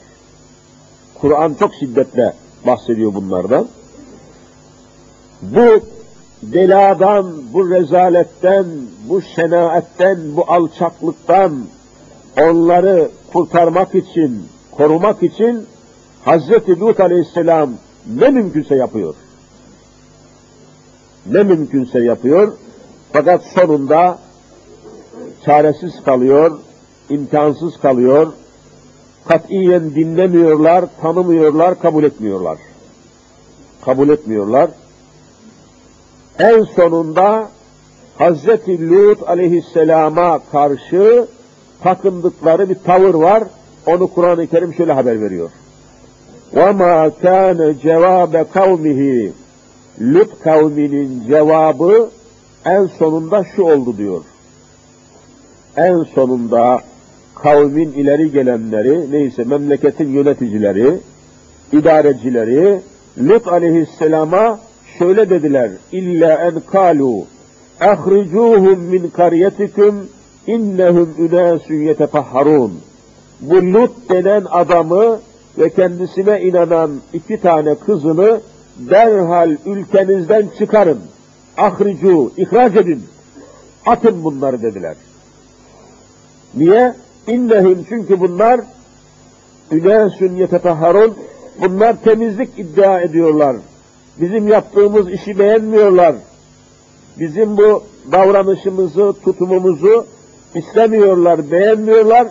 Kur'an 1.21 1.53
çok 1.53 1.75
şiddetle 1.75 2.33
bahsediyor 2.65 3.13
bunlardan. 3.13 3.67
Bu 5.41 5.81
beladan, 6.43 7.53
bu 7.53 7.69
rezaletten, 7.69 8.65
bu 9.09 9.21
şenaatten, 9.21 10.17
bu 10.35 10.45
alçaklıktan 10.47 11.65
onları 12.41 13.09
kurtarmak 13.33 13.95
için, 13.95 14.45
korumak 14.71 15.23
için 15.23 15.65
Hazreti 16.25 16.79
Lut 16.79 16.99
Aleyhisselam 16.99 17.69
ne 18.15 18.29
mümkünse 18.29 18.75
yapıyor. 18.75 19.15
Ne 21.31 21.43
mümkünse 21.43 21.99
yapıyor. 21.99 22.53
Fakat 23.13 23.43
sonunda 23.43 24.19
çaresiz 25.45 26.03
kalıyor, 26.03 26.59
imkansız 27.09 27.77
kalıyor. 27.77 28.33
Katiyen 29.27 29.95
dinlemiyorlar, 29.95 30.85
tanımıyorlar, 31.01 31.79
kabul 31.79 32.03
etmiyorlar. 32.03 32.57
Kabul 33.85 34.09
etmiyorlar 34.09 34.69
En 36.38 36.62
sonunda 36.62 37.48
Hazreti 38.18 38.90
Lut 38.90 39.28
aleyhisselama 39.28 40.38
karşı 40.52 41.26
takındıkları 41.82 42.68
bir 42.68 42.74
tavır 42.74 43.14
var. 43.14 43.44
Onu 43.86 44.06
Kur'an-ı 44.06 44.46
Kerim 44.46 44.74
şöyle 44.74 44.92
haber 44.92 45.20
veriyor. 45.20 45.50
وَمَا 46.54 47.10
كَانَ 47.22 47.74
جَوَابَ 47.74 48.44
قَوْمِهِ 48.44 49.30
Lut 50.00 50.40
kavminin 50.40 51.22
cevabı 51.28 52.10
en 52.64 52.86
sonunda 52.86 53.44
şu 53.56 53.62
oldu 53.62 53.96
diyor. 53.98 54.24
En 55.76 56.02
sonunda 56.02 56.80
kavmin 57.34 57.92
ileri 57.92 58.32
gelenleri, 58.32 59.12
neyse 59.12 59.44
memleketin 59.44 60.08
yöneticileri, 60.08 60.98
idarecileri, 61.72 62.80
Lut 63.18 63.48
aleyhisselama 63.48 64.60
şöyle 64.99 65.29
dediler. 65.29 65.71
İlla 65.91 66.33
en 66.33 66.59
kalu 66.59 67.25
ahricuhum 67.81 68.79
min 68.79 69.09
karyetikum 69.09 70.09
innehum 70.47 71.15
ünasun 71.19 71.75
yetefahharun. 71.75 72.79
Bu 73.41 73.55
Lut 73.55 74.09
denen 74.09 74.45
adamı 74.49 75.19
ve 75.57 75.69
kendisine 75.69 76.41
inanan 76.41 76.91
iki 77.13 77.41
tane 77.41 77.75
kızını 77.75 78.41
derhal 78.77 79.57
ülkenizden 79.65 80.47
çıkarın. 80.59 80.99
Ahricu, 81.57 82.31
ihraç 82.37 82.75
edin. 82.75 83.03
Atın 83.85 84.23
bunları 84.23 84.61
dediler. 84.61 84.95
Niye? 86.55 86.93
İnnehum 87.27 87.85
çünkü 87.89 88.19
bunlar 88.19 88.61
ünasun 89.71 90.35
yetefahharun 90.35 91.13
bunlar 91.61 92.03
temizlik 92.03 92.59
iddia 92.59 93.01
ediyorlar. 93.01 93.55
Bizim 94.21 94.47
yaptığımız 94.47 95.11
işi 95.11 95.39
beğenmiyorlar. 95.39 96.15
Bizim 97.19 97.57
bu 97.57 97.83
davranışımızı, 98.11 99.13
tutumumuzu 99.23 100.05
istemiyorlar, 100.55 101.51
beğenmiyorlar. 101.51 102.27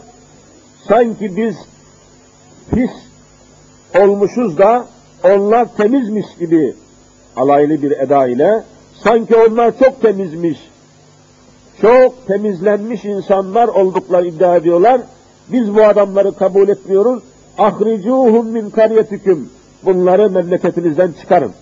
Sanki 0.89 1.37
biz 1.37 1.57
pis 2.71 2.91
olmuşuz 3.99 4.59
da 4.59 4.87
onlar 5.25 5.77
temizmiş 5.77 6.27
gibi 6.39 6.75
alaylı 7.37 7.83
bir 7.83 7.91
eda 7.91 8.27
ile 8.27 8.63
sanki 9.05 9.37
onlar 9.37 9.79
çok 9.79 10.03
temizmiş, 10.03 10.59
çok 11.81 12.27
temizlenmiş 12.27 13.05
insanlar 13.05 13.69
oldukları 13.69 14.27
iddia 14.27 14.57
ediyorlar. 14.57 15.01
Biz 15.49 15.75
bu 15.75 15.83
adamları 15.83 16.33
kabul 16.33 16.69
etmiyoruz. 16.69 17.23
Ahricuhum 17.59 18.47
min 18.47 18.71
karyetikum. 18.71 19.49
Bunları 19.85 20.31
memleketinizden 20.31 21.13
çıkarın. 21.21 21.53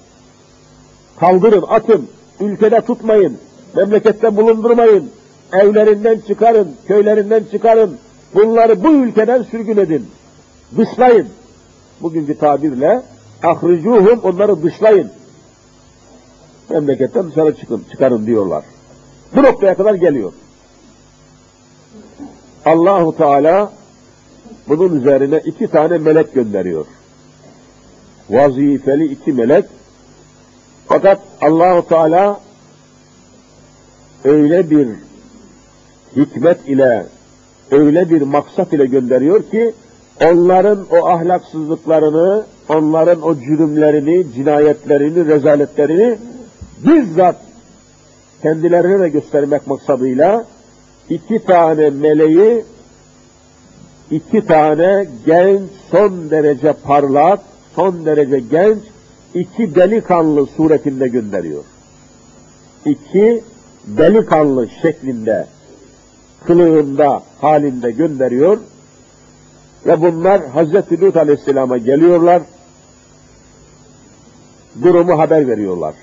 Kaldırın, 1.20 1.64
atın, 1.68 2.08
ülkede 2.40 2.80
tutmayın, 2.80 3.38
memlekette 3.76 4.36
bulundurmayın, 4.36 5.10
evlerinden 5.52 6.20
çıkarın, 6.26 6.76
köylerinden 6.86 7.44
çıkarın, 7.50 7.96
bunları 8.34 8.84
bu 8.84 8.92
ülkeden 8.92 9.42
sürgün 9.42 9.76
edin, 9.76 10.06
dışlayın. 10.76 11.28
Bugünkü 12.02 12.38
tabirle 12.38 13.02
ahricuhum 13.42 14.20
onları 14.22 14.62
dışlayın. 14.62 15.10
Memleketten 16.70 17.30
dışarı 17.30 17.56
çıkın, 17.56 17.84
çıkarın 17.90 18.26
diyorlar. 18.26 18.64
Bu 19.36 19.42
noktaya 19.42 19.74
kadar 19.76 19.94
geliyor. 19.94 20.32
Allahu 22.64 23.16
Teala 23.16 23.72
bunun 24.68 25.00
üzerine 25.00 25.42
iki 25.44 25.68
tane 25.68 25.98
melek 25.98 26.34
gönderiyor. 26.34 26.86
Vazifeli 28.30 29.04
iki 29.04 29.32
melek 29.32 29.64
fakat 30.88 31.20
Allahu 31.40 31.88
Teala 31.88 32.40
öyle 34.24 34.70
bir 34.70 34.88
hikmet 36.16 36.68
ile, 36.68 37.06
öyle 37.70 38.10
bir 38.10 38.22
maksat 38.22 38.72
ile 38.72 38.86
gönderiyor 38.86 39.42
ki, 39.42 39.74
onların 40.22 40.86
o 40.90 41.06
ahlaksızlıklarını, 41.06 42.44
onların 42.68 43.22
o 43.22 43.40
cürümlerini, 43.40 44.32
cinayetlerini, 44.34 45.26
rezaletlerini 45.26 46.18
bizzat 46.86 47.36
kendilerine 48.42 49.00
de 49.00 49.08
göstermek 49.08 49.66
maksadıyla 49.66 50.44
iki 51.08 51.44
tane 51.44 51.90
meleği, 51.90 52.64
iki 54.10 54.46
tane 54.46 55.06
genç, 55.26 55.62
son 55.90 56.30
derece 56.30 56.72
parlak, 56.72 57.40
son 57.76 58.04
derece 58.04 58.40
genç 58.40 58.78
iki 59.34 59.74
delikanlı 59.74 60.46
suretinde 60.46 61.08
gönderiyor. 61.08 61.64
İki 62.84 63.44
delikanlı 63.86 64.68
şeklinde, 64.82 65.46
kılığında, 66.46 67.22
halinde 67.40 67.90
gönderiyor. 67.90 68.58
Ve 69.86 70.00
bunlar 70.02 70.46
Hazreti 70.46 71.00
Lut 71.00 71.16
Aleyhisselam'a 71.16 71.78
geliyorlar. 71.78 72.42
Durumu 74.82 75.18
haber 75.18 75.48
veriyorlar. 75.48 75.94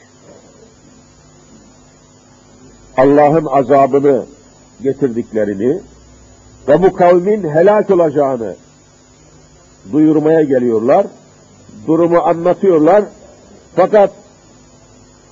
Allah'ın 2.97 3.45
azabını 3.45 4.25
getirdiklerini 4.81 5.79
ve 6.67 6.83
bu 6.83 6.93
kavmin 6.93 7.43
helak 7.43 7.89
olacağını 7.89 8.55
duyurmaya 9.91 10.43
geliyorlar. 10.43 11.07
Durumu 11.87 12.19
anlatıyorlar 12.19 13.03
Fakat 13.75 14.11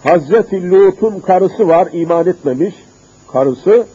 Hazreti 0.04 0.69
Lut'un 0.69 1.19
karısı 1.19 1.67
var, 1.67 1.88
iman 1.93 2.28
etmemiş 2.28 2.75
karısı. 3.32 3.86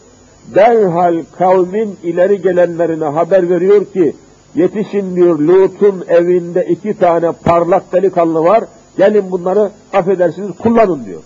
Derhal 0.54 1.24
kavmin 1.38 1.98
ileri 2.02 2.42
gelenlerine 2.42 3.04
haber 3.04 3.50
veriyor 3.50 3.84
ki, 3.84 4.16
yetişin 4.54 5.16
diyor 5.16 5.38
Lut'un 5.38 6.04
evinde 6.08 6.64
iki 6.64 6.98
tane 6.98 7.32
parlak 7.32 7.92
delikanlı 7.92 8.44
var, 8.44 8.64
gelin 8.96 9.30
bunları 9.30 9.70
affedersiniz 9.92 10.50
kullanın 10.58 11.04
diyor. 11.04 11.22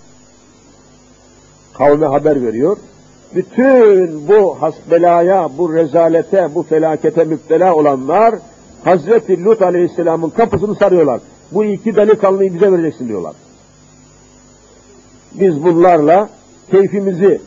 Kavme 1.74 2.06
haber 2.06 2.42
veriyor. 2.42 2.76
Bütün 3.34 4.28
bu 4.28 4.62
hasbelaya, 4.62 5.48
bu 5.58 5.74
rezalete, 5.74 6.48
bu 6.54 6.62
felakete 6.62 7.24
müptela 7.24 7.74
olanlar 7.74 8.34
Hazreti 8.84 9.44
Lut 9.44 9.62
Aleyhisselam'ın 9.62 10.30
kapısını 10.30 10.74
sarıyorlar. 10.74 11.20
Bu 11.52 11.64
iki 11.64 11.96
delikanlıyı 11.96 12.54
bize 12.54 12.72
vereceksin 12.72 13.08
diyorlar. 13.08 13.34
Biz 15.34 15.64
bunlarla 15.64 16.28
keyfimizi 16.70 17.40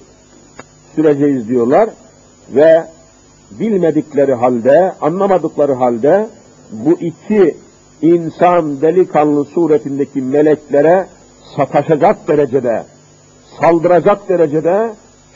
süreceğiz 0.95 1.47
diyorlar 1.47 1.89
ve 2.49 2.85
bilmedikleri 3.51 4.33
halde, 4.33 4.93
anlamadıkları 5.01 5.73
halde 5.73 6.27
bu 6.71 6.91
iki 6.91 7.57
insan 8.01 8.81
delikanlı 8.81 9.45
suretindeki 9.45 10.21
meleklere 10.21 11.07
sataşacak 11.55 12.27
derecede, 12.27 12.83
saldıracak 13.61 14.29
derecede 14.29 14.93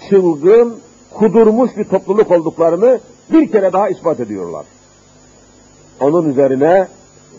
çılgın, 0.10 0.76
kudurmuş 1.14 1.78
bir 1.78 1.84
topluluk 1.84 2.32
olduklarını 2.32 3.00
bir 3.32 3.52
kere 3.52 3.74
daha 3.74 3.90
ispat 3.90 4.20
ediyorlar. 4.20 4.66
Onun 6.02 6.30
üzerine 6.30 6.88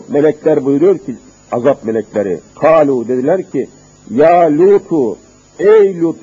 melekler 0.09 0.65
buyuruyor 0.65 0.97
ki, 0.97 1.15
azap 1.51 1.83
melekleri, 1.83 2.39
kalu 2.59 3.07
dediler 3.07 3.51
ki, 3.51 3.69
ya 4.11 4.51
Lutu, 4.57 5.17
ey 5.59 6.01
Lut, 6.01 6.17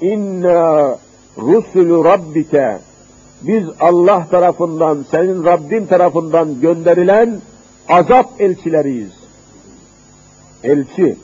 inna 0.00 0.98
rusulü 1.38 2.04
rabbike, 2.04 2.78
biz 3.42 3.64
Allah 3.80 4.26
tarafından, 4.30 5.04
senin 5.10 5.44
Rabbin 5.44 5.86
tarafından 5.86 6.60
gönderilen 6.60 7.40
azap 7.88 8.40
elçileriyiz. 8.40 9.12
Elçi, 10.64 11.16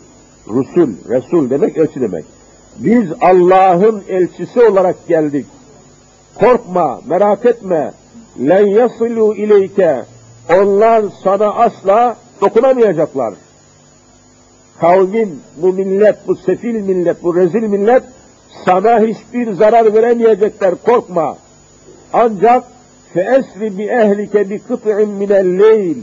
Rusul, 0.48 0.90
Resul 1.08 1.50
demek 1.50 1.76
elçi 1.76 2.00
demek. 2.00 2.24
Biz 2.78 3.10
Allah'ın 3.20 4.02
elçisi 4.08 4.60
olarak 4.60 5.08
geldik. 5.08 5.46
Korkma, 6.34 7.00
merak 7.06 7.46
etme. 7.46 7.92
Len 8.40 8.66
yasilu 8.66 9.34
ileyke. 9.34 10.04
Onlar 10.50 11.04
sana 11.24 11.46
asla 11.46 12.16
dokunamayacaklar. 12.40 13.34
Kavmin, 14.80 15.40
bu 15.56 15.72
millet, 15.72 16.16
bu 16.28 16.36
sefil 16.36 16.74
millet, 16.74 17.22
bu 17.22 17.36
rezil 17.36 17.62
millet 17.62 18.02
sana 18.64 19.00
hiçbir 19.00 19.52
zarar 19.52 19.94
veremeyecekler, 19.94 20.74
korkma. 20.86 21.36
Ancak 22.12 22.64
feesri 23.14 23.78
bi 23.78 23.84
ehlike 23.84 24.50
bi 24.50 24.58
kıt'in 24.58 25.08
minel 25.08 25.58
leyl. 25.58 25.96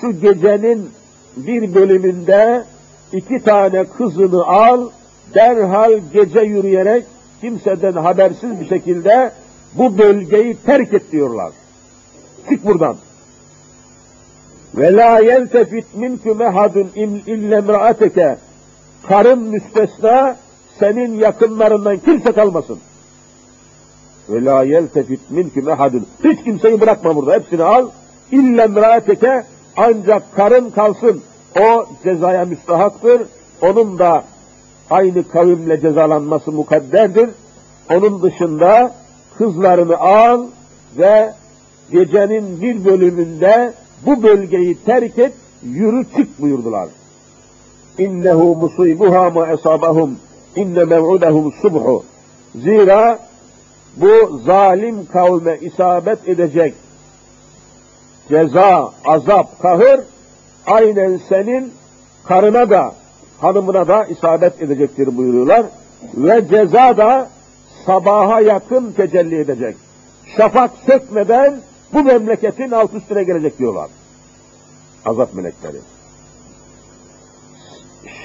Şu 0.00 0.20
gecenin 0.20 0.90
bir 1.36 1.74
bölümünde 1.74 2.64
iki 3.12 3.44
tane 3.44 3.84
kızını 3.84 4.46
al, 4.46 4.88
derhal 5.34 6.00
gece 6.12 6.40
yürüyerek 6.40 7.04
kimseden 7.40 7.92
habersiz 7.92 8.60
bir 8.60 8.68
şekilde 8.68 9.32
bu 9.74 9.98
bölgeyi 9.98 10.56
terk 10.66 10.94
et 10.94 11.12
diyorlar. 11.12 11.52
Çık 12.48 12.66
buradan. 12.66 12.96
Ve 14.76 14.92
la 14.92 15.18
yeltefit 15.18 15.94
minkü 15.94 16.34
mehadun 16.34 16.90
ille 17.26 17.60
mraateke. 17.60 18.36
Karın 19.08 19.42
müstesna 19.42 20.36
senin 20.78 21.14
yakınlarından 21.14 21.98
kimse 21.98 22.32
kalmasın. 22.32 22.78
Ve 24.28 24.44
la 24.44 24.62
yeltefit 24.62 25.30
minkü 25.30 25.62
mehadun. 25.62 26.06
Hiç 26.24 26.44
kimseyi 26.44 26.80
bırakma 26.80 27.16
burada. 27.16 27.32
Hepsini 27.32 27.62
al. 27.62 27.88
İlle 28.32 28.66
mraateke 28.66 29.44
ancak 29.76 30.36
karın 30.36 30.70
kalsın. 30.70 31.22
O 31.60 31.86
cezaya 32.04 32.44
müstahaktır. 32.44 33.22
Onun 33.62 33.98
da 33.98 34.24
aynı 34.90 35.28
kavimle 35.28 35.80
cezalanması 35.80 36.52
mukadderdir. 36.52 37.30
Onun 37.90 38.22
dışında 38.22 38.94
kızlarını 39.38 39.98
al 39.98 40.46
ve 40.96 41.32
gecenin 41.92 42.62
bir 42.62 42.84
bölümünde 42.84 43.72
bu 44.06 44.22
bölgeyi 44.22 44.84
terk 44.84 45.18
et, 45.18 45.32
yürü 45.62 46.04
çık 46.16 46.40
buyurdular. 46.40 46.88
İnnehu 47.98 48.56
musibuha 48.56 49.30
ma 49.30 49.48
esabahum 49.48 50.18
inne 50.56 50.84
mev'udahum 50.84 51.52
subhu. 51.62 52.04
Zira 52.54 53.18
bu 53.96 54.40
zalim 54.44 55.06
kavme 55.06 55.58
isabet 55.60 56.28
edecek 56.28 56.74
ceza, 58.28 58.92
azap, 59.04 59.62
kahır 59.62 60.00
aynen 60.66 61.20
senin 61.28 61.72
karına 62.24 62.70
da 62.70 62.94
hanımına 63.40 63.88
da 63.88 64.04
isabet 64.04 64.62
edecektir 64.62 65.16
buyuruyorlar. 65.16 65.66
Ve 66.14 66.48
ceza 66.48 66.96
da 66.96 67.28
sabaha 67.86 68.40
yakın 68.40 68.92
tecelli 68.92 69.40
edecek. 69.40 69.76
Şafak 70.36 70.70
sökmeden 70.86 71.54
bu 71.92 72.02
memleketin 72.02 72.70
alt 72.70 72.94
üstüne 72.94 73.22
gelecek 73.22 73.58
diyorlar. 73.58 73.90
Azap 75.04 75.34
melekleri. 75.34 75.76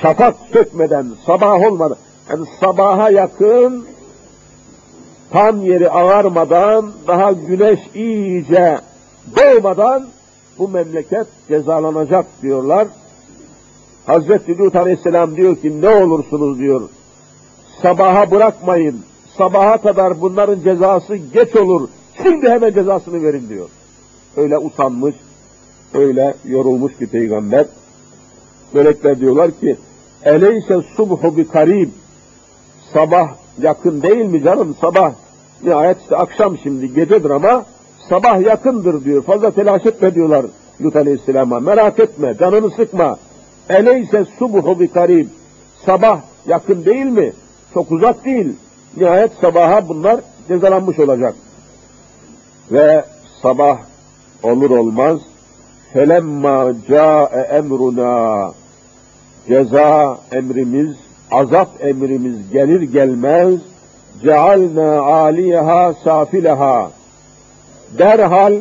Şafak 0.02 0.36
sökmeden, 0.54 1.08
sabah 1.26 1.62
olmadan, 1.62 1.98
yani 2.30 2.46
sabaha 2.60 3.10
yakın 3.10 3.86
tam 5.32 5.62
yeri 5.62 5.90
ağarmadan, 5.90 6.92
daha 7.08 7.32
güneş 7.32 7.80
iyice 7.96 8.78
doğmadan 9.38 10.08
bu 10.60 10.70
memleket 10.70 11.28
cezalanacak 11.48 12.26
diyorlar. 12.42 12.88
Hazreti 14.06 14.58
Lut 14.58 14.76
Aleyhisselam 14.76 15.36
diyor 15.36 15.56
ki 15.56 15.82
ne 15.82 15.90
olursunuz 15.90 16.60
diyor. 16.60 16.90
Sabaha 17.82 18.32
bırakmayın. 18.32 19.02
Sabaha 19.38 19.78
kadar 19.78 20.22
bunların 20.22 20.60
cezası 20.64 21.16
geç 21.16 21.56
olur. 21.56 21.90
Şimdi 22.22 22.50
hemen 22.50 22.74
cezasını 22.74 23.24
verin 23.24 23.50
diyor. 23.50 23.70
Öyle 24.38 24.58
usanmış, 24.58 25.16
öyle 25.94 26.36
yorulmuş 26.46 26.98
ki 26.98 27.08
peygamber. 27.08 27.66
Melekler 28.74 29.20
diyorlar 29.20 29.52
ki 29.52 29.78
Eleyse 30.24 30.82
subhu 30.98 31.38
bi 31.38 31.48
karib 31.48 31.90
Sabah 32.94 33.28
yakın 33.62 34.02
değil 34.02 34.26
mi 34.26 34.44
canım? 34.44 34.76
Sabah 34.82 35.12
nihayet 35.64 36.02
işte 36.02 36.16
akşam 36.16 36.58
şimdi 36.58 36.94
gecedir 36.94 37.30
ama 37.30 37.66
sabah 38.10 38.42
yakındır 38.42 39.06
diyor. 39.06 39.24
Fazla 39.24 39.52
telaş 39.52 39.86
etme 39.86 40.16
diyorlar 40.16 40.46
Lut 40.82 40.96
Aleyhisselam'a. 40.96 41.60
Merak 41.60 42.00
etme, 42.00 42.38
canını 42.40 42.70
sıkma. 42.70 43.18
Eleyse 43.70 44.26
subhu 44.40 44.80
bi 44.80 44.88
karib. 44.88 45.28
Sabah 45.86 46.20
yakın 46.48 46.86
değil 46.86 47.06
mi? 47.06 47.34
Çok 47.74 47.92
uzak 47.92 48.26
değil. 48.26 48.54
Nihayet 48.98 49.32
sabaha 49.42 49.90
bunlar 49.90 50.20
cezalanmış 50.48 51.00
olacak. 51.00 51.36
Ve 52.72 53.06
sabah 53.42 53.78
olur 54.44 54.70
olmaz 54.70 55.20
felemma 55.94 56.74
ca'e 56.88 57.42
emruna 57.42 58.52
ceza 59.48 60.18
emrimiz, 60.32 60.96
azap 61.32 61.70
emrimiz 61.80 62.52
gelir 62.52 62.82
gelmez 62.82 63.60
cealna 64.24 65.02
aliyeha 65.02 65.94
safileha 66.04 66.92
derhal 67.98 68.54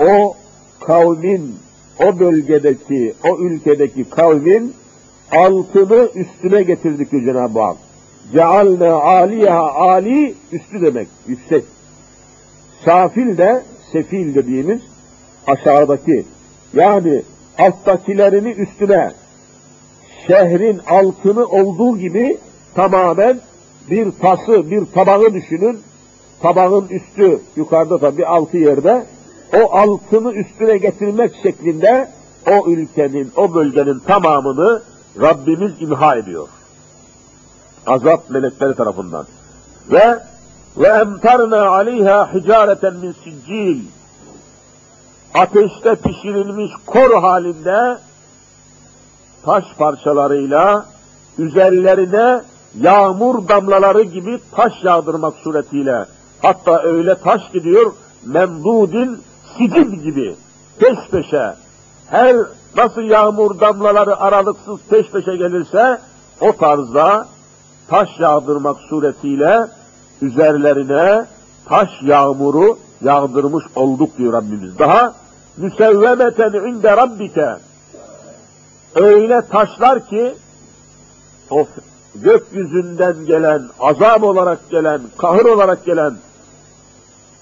o 0.00 0.34
kavmin 0.80 1.56
o 2.00 2.18
bölgedeki, 2.18 3.14
o 3.24 3.38
ülkedeki 3.38 4.10
kavmin 4.10 4.74
altını 5.32 6.08
üstüne 6.14 6.62
getirdik 6.62 7.10
Cenab-ı 7.10 7.60
Hak. 7.60 7.76
Cealne 8.32 8.90
aliha 8.90 9.74
ali 9.74 10.34
üstü 10.52 10.82
demek, 10.82 11.08
yüksek. 11.26 11.64
Safil 12.84 13.38
de, 13.38 13.62
sefil 13.92 14.34
dediğimiz 14.34 14.80
aşağıdaki, 15.46 16.24
yani 16.74 17.22
alttakilerini 17.58 18.50
üstüne, 18.50 19.12
şehrin 20.26 20.78
altını 20.78 21.46
olduğu 21.46 21.98
gibi 21.98 22.38
tamamen 22.74 23.40
bir 23.90 24.10
tası, 24.10 24.70
bir 24.70 24.86
tabağı 24.86 25.34
düşünün. 25.34 25.78
Tabağın 26.42 26.88
üstü 26.88 27.40
yukarıda 27.56 27.98
tabi 27.98 28.26
altı 28.26 28.56
yerde 28.56 29.06
o 29.62 29.72
altını 29.72 30.32
üstüne 30.32 30.76
getirmek 30.78 31.32
şeklinde 31.42 32.08
o 32.50 32.70
ülkenin, 32.70 33.32
o 33.36 33.54
bölgenin 33.54 33.98
tamamını 33.98 34.82
Rabbimiz 35.20 35.72
imha 35.80 36.16
ediyor. 36.16 36.48
Azap 37.86 38.30
melekleri 38.30 38.74
tarafından. 38.74 39.26
Ve 39.90 40.18
ve 40.76 40.88
emtarna 40.88 41.68
aleyha 41.68 42.34
hicareten 42.34 42.94
min 42.94 43.14
siccil. 43.24 43.84
Ateşte 45.34 45.94
pişirilmiş 45.94 46.72
kor 46.86 47.20
halinde 47.20 47.98
taş 49.44 49.64
parçalarıyla 49.78 50.86
üzerlerine 51.38 52.42
yağmur 52.80 53.48
damlaları 53.48 54.02
gibi 54.02 54.40
taş 54.52 54.72
yağdırmak 54.82 55.34
suretiyle 55.34 56.06
hatta 56.42 56.82
öyle 56.82 57.14
taş 57.14 57.42
gidiyor 57.52 57.92
memdudin 58.26 59.20
sicil 59.58 59.90
gibi 59.90 60.36
peş 60.78 60.98
peşe. 61.10 61.54
Her 62.10 62.36
nasıl 62.76 63.02
yağmur 63.02 63.60
damlaları 63.60 64.20
aralıksız 64.20 64.80
peş 64.90 65.10
peşe 65.10 65.36
gelirse 65.36 65.98
o 66.40 66.56
tarzda 66.56 67.26
taş 67.88 68.08
yağdırmak 68.20 68.76
suretiyle 68.80 69.66
üzerlerine 70.22 71.26
taş 71.64 71.88
yağmuru 72.02 72.78
yağdırmış 73.02 73.64
olduk 73.76 74.18
diyor 74.18 74.32
Rabbimiz. 74.32 74.78
Daha 74.78 75.14
müsevvemeten 75.56 76.52
inde 76.52 76.96
rabbike 76.96 77.56
öyle 78.94 79.42
taşlar 79.48 80.06
ki 80.06 80.34
o 81.50 81.66
gökyüzünden 82.14 83.26
gelen, 83.26 83.62
azap 83.80 84.22
olarak 84.22 84.70
gelen, 84.70 85.00
kahır 85.18 85.44
olarak 85.44 85.84
gelen 85.84 86.14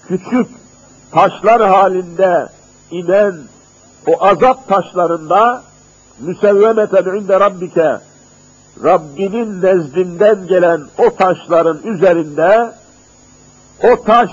küçük 0.07 0.47
taşlar 1.11 1.61
halinde 1.69 2.47
inen 2.91 3.35
o 4.07 4.23
azap 4.23 4.67
taşlarında 4.67 5.63
müsevvemeten 6.19 7.03
inde 7.03 7.39
rabbike 7.39 7.97
Rabbinin 8.83 9.61
nezdinden 9.61 10.47
gelen 10.47 10.81
o 10.97 11.15
taşların 11.15 11.79
üzerinde 11.83 12.73
o 13.83 14.03
taş 14.03 14.29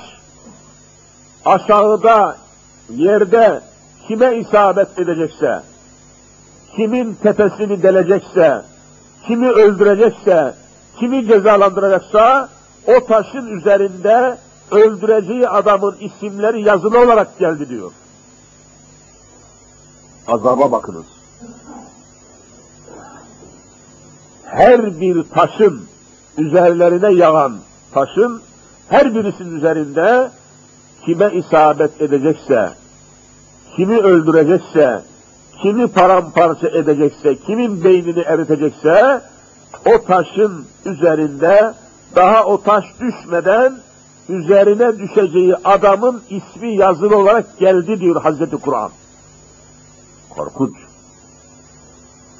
aşağıda 1.44 2.37
yerde 2.90 3.61
kime 4.09 4.37
isabet 4.37 4.98
edecekse, 4.98 5.62
kimin 6.76 7.14
tepesini 7.14 7.83
delecekse, 7.83 8.62
kimi 9.26 9.50
öldürecekse, 9.50 10.55
kimi 10.98 11.26
cezalandıracaksa 11.26 12.48
o 12.87 13.07
taşın 13.07 13.46
üzerinde 13.46 14.38
öldüreceği 14.70 15.48
adamın 15.48 15.96
isimleri 16.00 16.62
yazılı 16.62 17.00
olarak 17.00 17.38
geldi 17.38 17.68
diyor. 17.68 17.92
Azaba 20.26 20.72
bakınız. 20.72 21.19
Her 24.50 25.00
bir 25.00 25.22
taşın 25.22 25.80
üzerlerine 26.38 27.12
yağan 27.12 27.56
taşın 27.92 28.42
her 28.88 29.14
birisinin 29.14 29.56
üzerinde 29.56 30.30
kime 31.04 31.30
isabet 31.32 32.02
edecekse, 32.02 32.70
kimi 33.76 33.98
öldürecekse, 33.98 35.02
kimi 35.62 35.86
paramparça 35.86 36.68
edecekse, 36.68 37.36
kimin 37.36 37.84
beynini 37.84 38.20
eritecekse, 38.20 39.20
o 39.86 40.04
taşın 40.04 40.66
üzerinde 40.84 41.74
daha 42.16 42.44
o 42.44 42.62
taş 42.62 42.84
düşmeden 43.00 43.72
üzerine 44.28 44.98
düşeceği 44.98 45.56
adamın 45.64 46.22
ismi 46.30 46.76
yazılı 46.76 47.16
olarak 47.16 47.58
geldi 47.58 48.00
diyor 48.00 48.22
Hazreti 48.22 48.56
Kur'an. 48.56 48.90
Korkunç. 50.30 50.89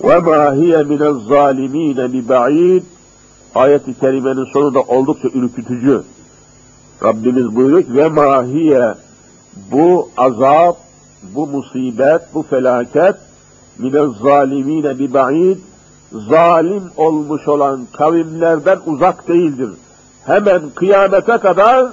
Ve 0.05 0.19
ma 0.19 0.55
hiye 0.55 0.83
minez 0.83 1.17
zalimine 1.29 2.13
bi 2.13 2.83
ayeti 3.55 3.99
kerimenin 4.01 4.45
sonu 4.45 4.75
da 4.75 4.81
oldukça 4.81 5.29
ürkütücü. 5.29 6.03
Rabbimiz 7.05 7.57
buyuruyor 7.57 7.83
ki 7.83 7.95
ve 7.95 8.09
mahiye 8.09 8.95
bu 9.73 10.09
azap, 10.17 10.77
bu 11.35 11.47
musibet, 11.47 12.23
bu 12.35 12.43
felaket 12.43 13.17
mine 13.79 14.01
zalimine 14.23 14.99
bi 14.99 15.59
zalim 16.13 16.83
olmuş 16.97 17.49
olan 17.49 17.87
kavimlerden 17.93 18.79
uzak 18.87 19.29
değildir. 19.29 19.71
Hemen 20.27 20.63
kıyamete 20.75 21.39
kadar 21.39 21.87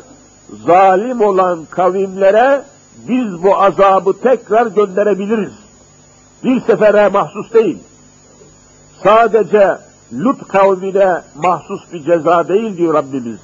zalim 0.65 1.21
olan 1.21 1.59
kavimlere 1.69 2.61
biz 3.09 3.43
bu 3.43 3.55
azabı 3.55 4.13
tekrar 4.13 4.67
gönderebiliriz. 4.67 5.53
Bir 6.43 6.61
sefere 6.61 7.09
mahsus 7.09 7.53
değil. 7.53 7.77
Sadece 9.03 9.77
Lut 10.13 10.47
kavmine 10.47 11.21
mahsus 11.35 11.93
bir 11.93 12.03
ceza 12.03 12.47
değil 12.47 12.77
diyor 12.77 12.93
Rabbimiz 12.93 13.39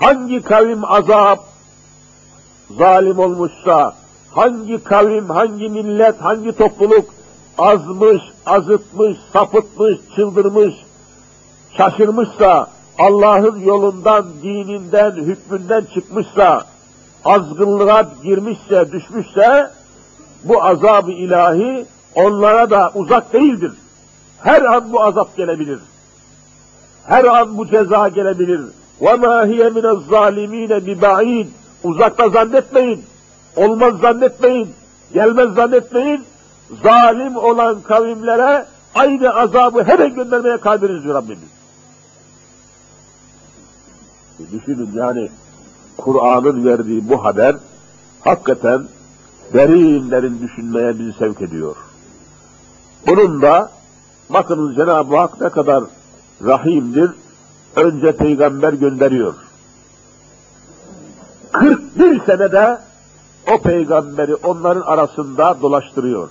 hangi 0.00 0.42
kavim 0.42 0.84
azap 0.84 1.44
zalim 2.78 3.18
olmuşsa, 3.18 3.94
hangi 4.30 4.84
kavim, 4.84 5.30
hangi 5.30 5.68
millet, 5.68 6.20
hangi 6.20 6.52
topluluk 6.52 7.04
azmış, 7.58 8.22
azıtmış, 8.46 9.16
sapıtmış, 9.32 9.98
çıldırmış, 10.16 10.74
şaşırmışsa, 11.76 12.66
Allah'ın 12.98 13.60
yolundan, 13.60 14.26
dininden, 14.42 15.10
hükmünden 15.10 15.84
çıkmışsa, 15.94 16.64
azgınlığa 17.24 18.02
girmişse, 18.22 18.92
düşmüşse, 18.92 19.70
bu 20.44 20.64
azab-ı 20.64 21.10
ilahi 21.12 21.86
onlara 22.14 22.70
da 22.70 22.92
uzak 22.94 23.32
değildir. 23.32 23.72
Her 24.41 24.61
an 24.61 24.93
bu 24.93 25.03
azap 25.03 25.37
gelebilir. 25.37 25.79
Her 27.05 27.23
an 27.23 27.57
bu 27.57 27.67
ceza 27.67 28.07
gelebilir. 28.07 28.61
وَمَا 29.01 29.35
هِيَ 29.51 29.61
مِنَ 29.77 29.85
الظَّالِم۪ينَ 29.95 30.71
بِبَعِيدٍ 30.87 31.47
Uzakta 31.83 32.29
zannetmeyin, 32.29 33.03
olmaz 33.55 33.93
zannetmeyin, 34.01 34.69
gelmez 35.13 35.53
zannetmeyin. 35.53 36.23
Zalim 36.83 37.35
olan 37.35 37.81
kavimlere 37.81 38.65
aynı 38.95 39.35
azabı 39.35 39.83
hemen 39.83 40.15
göndermeye 40.15 40.57
kadiriz 40.57 41.03
diyor 41.03 41.15
Rabbimiz. 41.15 41.53
E 44.39 44.51
düşünün 44.51 44.89
yani 44.93 45.29
Kur'an'ın 45.97 46.65
verdiği 46.65 47.09
bu 47.09 47.25
haber 47.25 47.55
hakikaten 48.21 48.83
derinlerin 49.53 50.39
düşünmeye 50.41 50.99
bizi 50.99 51.13
sevk 51.13 51.41
ediyor. 51.41 51.75
Bunun 53.07 53.41
da 53.41 53.71
bakınız 54.30 54.76
Cenab-ı 54.76 55.16
Hak 55.16 55.40
ne 55.40 55.48
kadar 55.48 55.84
rahimdir, 56.44 57.10
önce 57.76 58.12
peygamber 58.12 58.72
gönderiyor. 58.72 59.34
41 61.52 62.20
senede 62.26 62.78
o 63.52 63.62
peygamberi 63.62 64.34
onların 64.34 64.80
arasında 64.80 65.56
dolaştırıyor. 65.62 66.28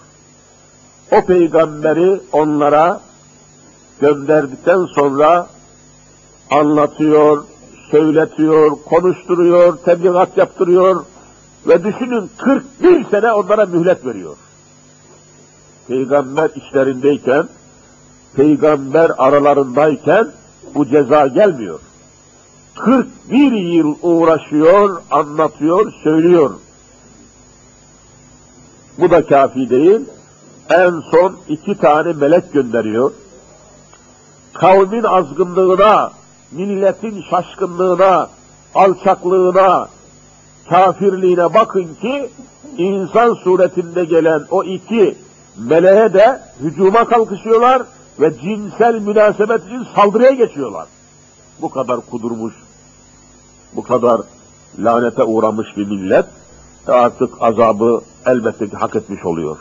O 1.11 1.25
peygamberi 1.25 2.21
onlara 2.31 3.01
gönderdikten 4.01 4.85
sonra 4.85 5.47
anlatıyor, 6.51 7.43
söyletiyor, 7.91 8.71
konuşturuyor, 8.85 9.77
tebliğat 9.77 10.37
yaptırıyor 10.37 11.05
ve 11.67 11.83
düşünün 11.83 12.29
41 12.37 13.09
sene 13.09 13.31
onlara 13.31 13.65
mühlet 13.65 14.05
veriyor. 14.05 14.35
Peygamber 15.87 16.49
işlerindeyken, 16.55 17.47
peygamber 18.35 19.11
aralarındayken 19.17 20.27
bu 20.75 20.85
ceza 20.85 21.27
gelmiyor. 21.27 21.79
41 22.75 23.51
yıl 23.51 23.95
uğraşıyor, 24.01 25.01
anlatıyor, 25.11 25.93
söylüyor. 26.03 26.51
Bu 28.97 29.11
da 29.11 29.25
kafi 29.25 29.69
değil. 29.69 30.01
En 30.69 30.91
son 31.11 31.37
iki 31.49 31.77
tane 31.77 32.13
melek 32.13 32.53
gönderiyor. 32.53 33.11
Kavmin 34.53 35.03
azgınlığına, 35.03 36.11
milletin 36.51 37.23
şaşkınlığına, 37.29 38.29
alçaklığına, 38.75 39.87
kafirliğine 40.69 41.53
bakın 41.53 41.87
ki 42.01 42.29
insan 42.77 43.33
suretinde 43.33 44.05
gelen 44.05 44.41
o 44.51 44.63
iki 44.63 45.15
meleğe 45.57 46.13
de 46.13 46.41
hücuma 46.59 47.05
kalkışıyorlar 47.05 47.81
ve 48.19 48.33
cinsel 48.41 49.01
münasebet 49.01 49.65
için 49.65 49.87
saldırıya 49.95 50.31
geçiyorlar. 50.31 50.87
Bu 51.61 51.69
kadar 51.69 52.01
kudurmuş, 52.01 52.53
bu 53.75 53.83
kadar 53.83 54.21
lanete 54.79 55.23
uğramış 55.23 55.67
bir 55.77 55.87
millet 55.87 56.25
artık 56.87 57.33
azabı 57.39 58.01
elbette 58.25 58.69
ki 58.69 58.75
hak 58.75 58.95
etmiş 58.95 59.25
oluyor. 59.25 59.57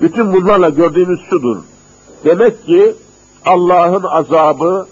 Bütün 0.00 0.32
bunlarla 0.32 0.68
gördüğümüz 0.68 1.20
şudur. 1.30 1.56
Demek 2.24 2.66
ki 2.66 2.94
Allah'ın 3.44 4.02
azabı 4.02 4.86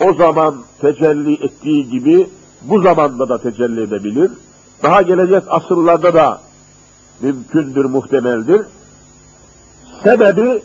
o 0.00 0.14
zaman 0.14 0.54
tecelli 0.80 1.44
ettiği 1.44 1.90
gibi 1.90 2.30
bu 2.62 2.82
zamanda 2.82 3.28
da 3.28 3.38
tecelli 3.42 3.82
edebilir. 3.82 4.30
Daha 4.82 5.02
gelecek 5.02 5.42
asırlarda 5.48 6.14
da 6.14 6.40
mümkündür, 7.20 7.84
muhtemeldir. 7.84 8.62
Sebebi 10.02 10.62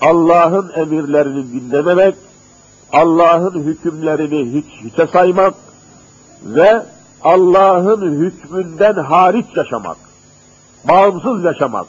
Allah'ın 0.00 0.72
emirlerini 0.76 1.52
dinlememek, 1.52 2.14
Allah'ın 2.92 3.62
hükümlerini 3.62 4.52
hiç 4.52 4.66
hiçe 4.84 5.06
saymak 5.06 5.54
ve 6.44 6.82
Allah'ın 7.22 8.20
hükmünden 8.20 8.94
hariç 8.94 9.46
yaşamak, 9.56 9.96
bağımsız 10.88 11.44
yaşamak, 11.44 11.86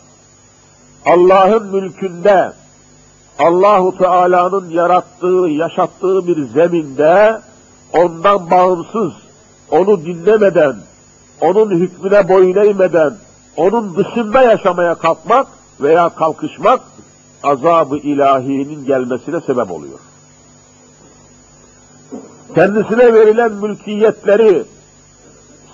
Allah'ın 1.06 1.76
mülkünde, 1.76 2.54
Allahu 3.40 3.98
Teala'nın 3.98 4.70
yarattığı, 4.70 5.48
yaşattığı 5.50 6.28
bir 6.28 6.48
zeminde 6.48 7.42
ondan 7.94 8.52
bağımsız, 8.52 9.14
onu 9.72 10.06
dinlemeden, 10.06 10.76
onun 11.42 11.72
hükmüne 11.72 12.30
boyun 12.30 12.56
eğmeden, 12.56 13.14
onun 13.58 13.96
dışında 13.96 14.42
yaşamaya 14.42 14.96
kalkmak 14.96 15.48
veya 15.82 16.10
kalkışmak 16.10 16.82
azabı 17.44 17.98
ilahinin 17.98 18.86
gelmesine 18.86 19.42
sebep 19.42 19.72
oluyor. 19.72 20.00
Kendisine 22.56 23.14
verilen 23.14 23.52
mülkiyetleri, 23.52 24.64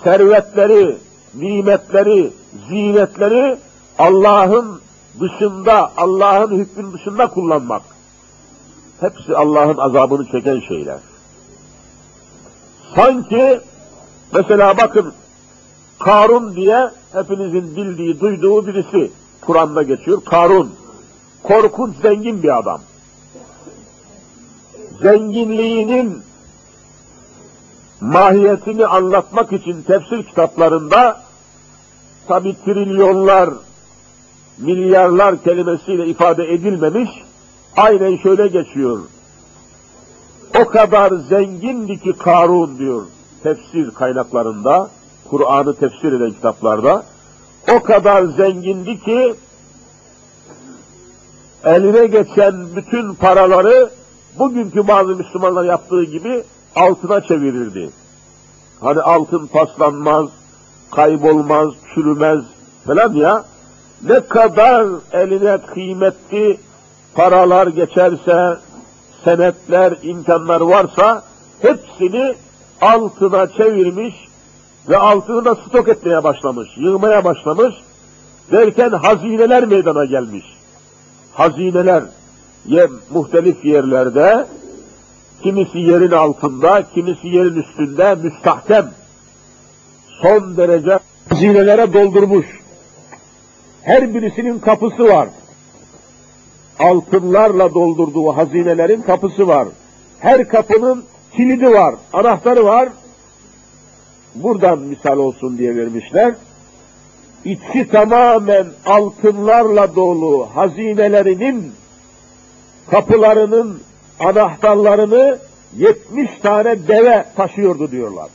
servetleri, 0.04 0.96
nimetleri, 1.34 2.32
zinetleri 2.68 3.56
Allah'ın 3.98 4.80
dışında, 5.20 5.92
Allah'ın 5.96 6.58
hükmün 6.58 6.92
dışında 6.92 7.26
kullanmak. 7.26 7.82
Hepsi 9.00 9.36
Allah'ın 9.36 9.76
azabını 9.76 10.26
çeken 10.26 10.60
şeyler. 10.68 10.98
Sanki 12.94 13.60
mesela 14.32 14.76
bakın 14.76 15.12
Karun 15.98 16.56
diye 16.56 16.90
hepinizin 17.12 17.76
bildiği, 17.76 18.20
duyduğu 18.20 18.66
birisi 18.66 19.10
Kur'an'da 19.40 19.82
geçiyor. 19.82 20.24
Karun. 20.24 20.70
Korkunç 21.48 21.96
zengin 22.02 22.42
bir 22.42 22.58
adam. 22.58 22.80
Zenginliğinin 25.02 26.22
mahiyetini 28.00 28.86
anlatmak 28.86 29.52
için 29.52 29.82
tefsir 29.82 30.22
kitaplarında 30.22 31.20
tabi 32.28 32.56
trilyonlar, 32.64 33.50
milyarlar 34.58 35.42
kelimesiyle 35.42 36.06
ifade 36.06 36.44
edilmemiş, 36.44 37.10
aynen 37.76 38.16
şöyle 38.16 38.46
geçiyor. 38.46 38.98
O 40.60 40.64
kadar 40.64 41.12
zengindi 41.12 42.00
ki 42.00 42.12
Karun 42.12 42.78
diyor 42.78 43.02
tefsir 43.42 43.90
kaynaklarında, 43.90 44.90
Kur'an'ı 45.30 45.74
tefsir 45.74 46.12
eden 46.12 46.30
kitaplarda, 46.30 47.04
o 47.76 47.82
kadar 47.82 48.24
zengindi 48.24 49.00
ki 49.00 49.34
eline 51.64 52.06
geçen 52.06 52.76
bütün 52.76 53.14
paraları 53.14 53.90
bugünkü 54.38 54.88
bazı 54.88 55.16
Müslümanlar 55.16 55.64
yaptığı 55.64 56.04
gibi 56.04 56.42
altına 56.76 57.20
çevirirdi. 57.20 57.90
Hani 58.80 59.00
altın 59.00 59.46
paslanmaz, 59.46 60.26
kaybolmaz, 60.90 61.68
çürümez 61.94 62.40
falan 62.86 63.12
ya. 63.12 63.44
Ne 64.08 64.20
kadar 64.20 64.86
eline 65.12 65.58
kıymetli 65.58 66.60
paralar 67.14 67.66
geçerse, 67.66 68.56
senetler, 69.24 69.98
imkanlar 70.02 70.60
varsa 70.60 71.22
hepsini 71.62 72.34
altına 72.80 73.46
çevirmiş 73.46 74.14
ve 74.88 74.98
altını 74.98 75.44
da 75.44 75.54
stok 75.54 75.88
etmeye 75.88 76.24
başlamış, 76.24 76.68
yığmaya 76.76 77.24
başlamış. 77.24 77.74
Derken 78.52 78.90
hazineler 78.90 79.64
meydana 79.64 80.04
gelmiş. 80.04 80.57
Hazineler 81.38 82.02
ye, 82.66 82.86
muhtelif 83.10 83.64
yerlerde, 83.64 84.46
kimisi 85.42 85.78
yerin 85.78 86.10
altında, 86.10 86.82
kimisi 86.94 87.28
yerin 87.28 87.56
üstünde 87.56 88.14
müstahkem. 88.14 88.90
Son 90.22 90.56
derece 90.56 90.98
hazinelere 91.28 91.92
doldurmuş. 91.92 92.46
Her 93.82 94.14
birisinin 94.14 94.58
kapısı 94.58 95.04
var. 95.04 95.28
Altınlarla 96.78 97.74
doldurduğu 97.74 98.36
hazinelerin 98.36 99.02
kapısı 99.02 99.48
var. 99.48 99.68
Her 100.20 100.48
kapının 100.48 101.04
kilidi 101.36 101.72
var, 101.72 101.94
anahtarı 102.12 102.64
var. 102.64 102.88
Buradan 104.34 104.78
misal 104.78 105.18
olsun 105.18 105.58
diye 105.58 105.76
vermişler. 105.76 106.34
İçi 107.44 107.88
tamamen 107.88 108.66
altınlarla 108.86 109.96
dolu 109.96 110.48
hazinelerinin 110.54 111.72
kapılarının 112.90 113.80
anahtarlarını 114.20 115.38
70 115.76 116.30
tane 116.42 116.88
deve 116.88 117.24
taşıyordu 117.36 117.90
diyorlar. 117.90 118.28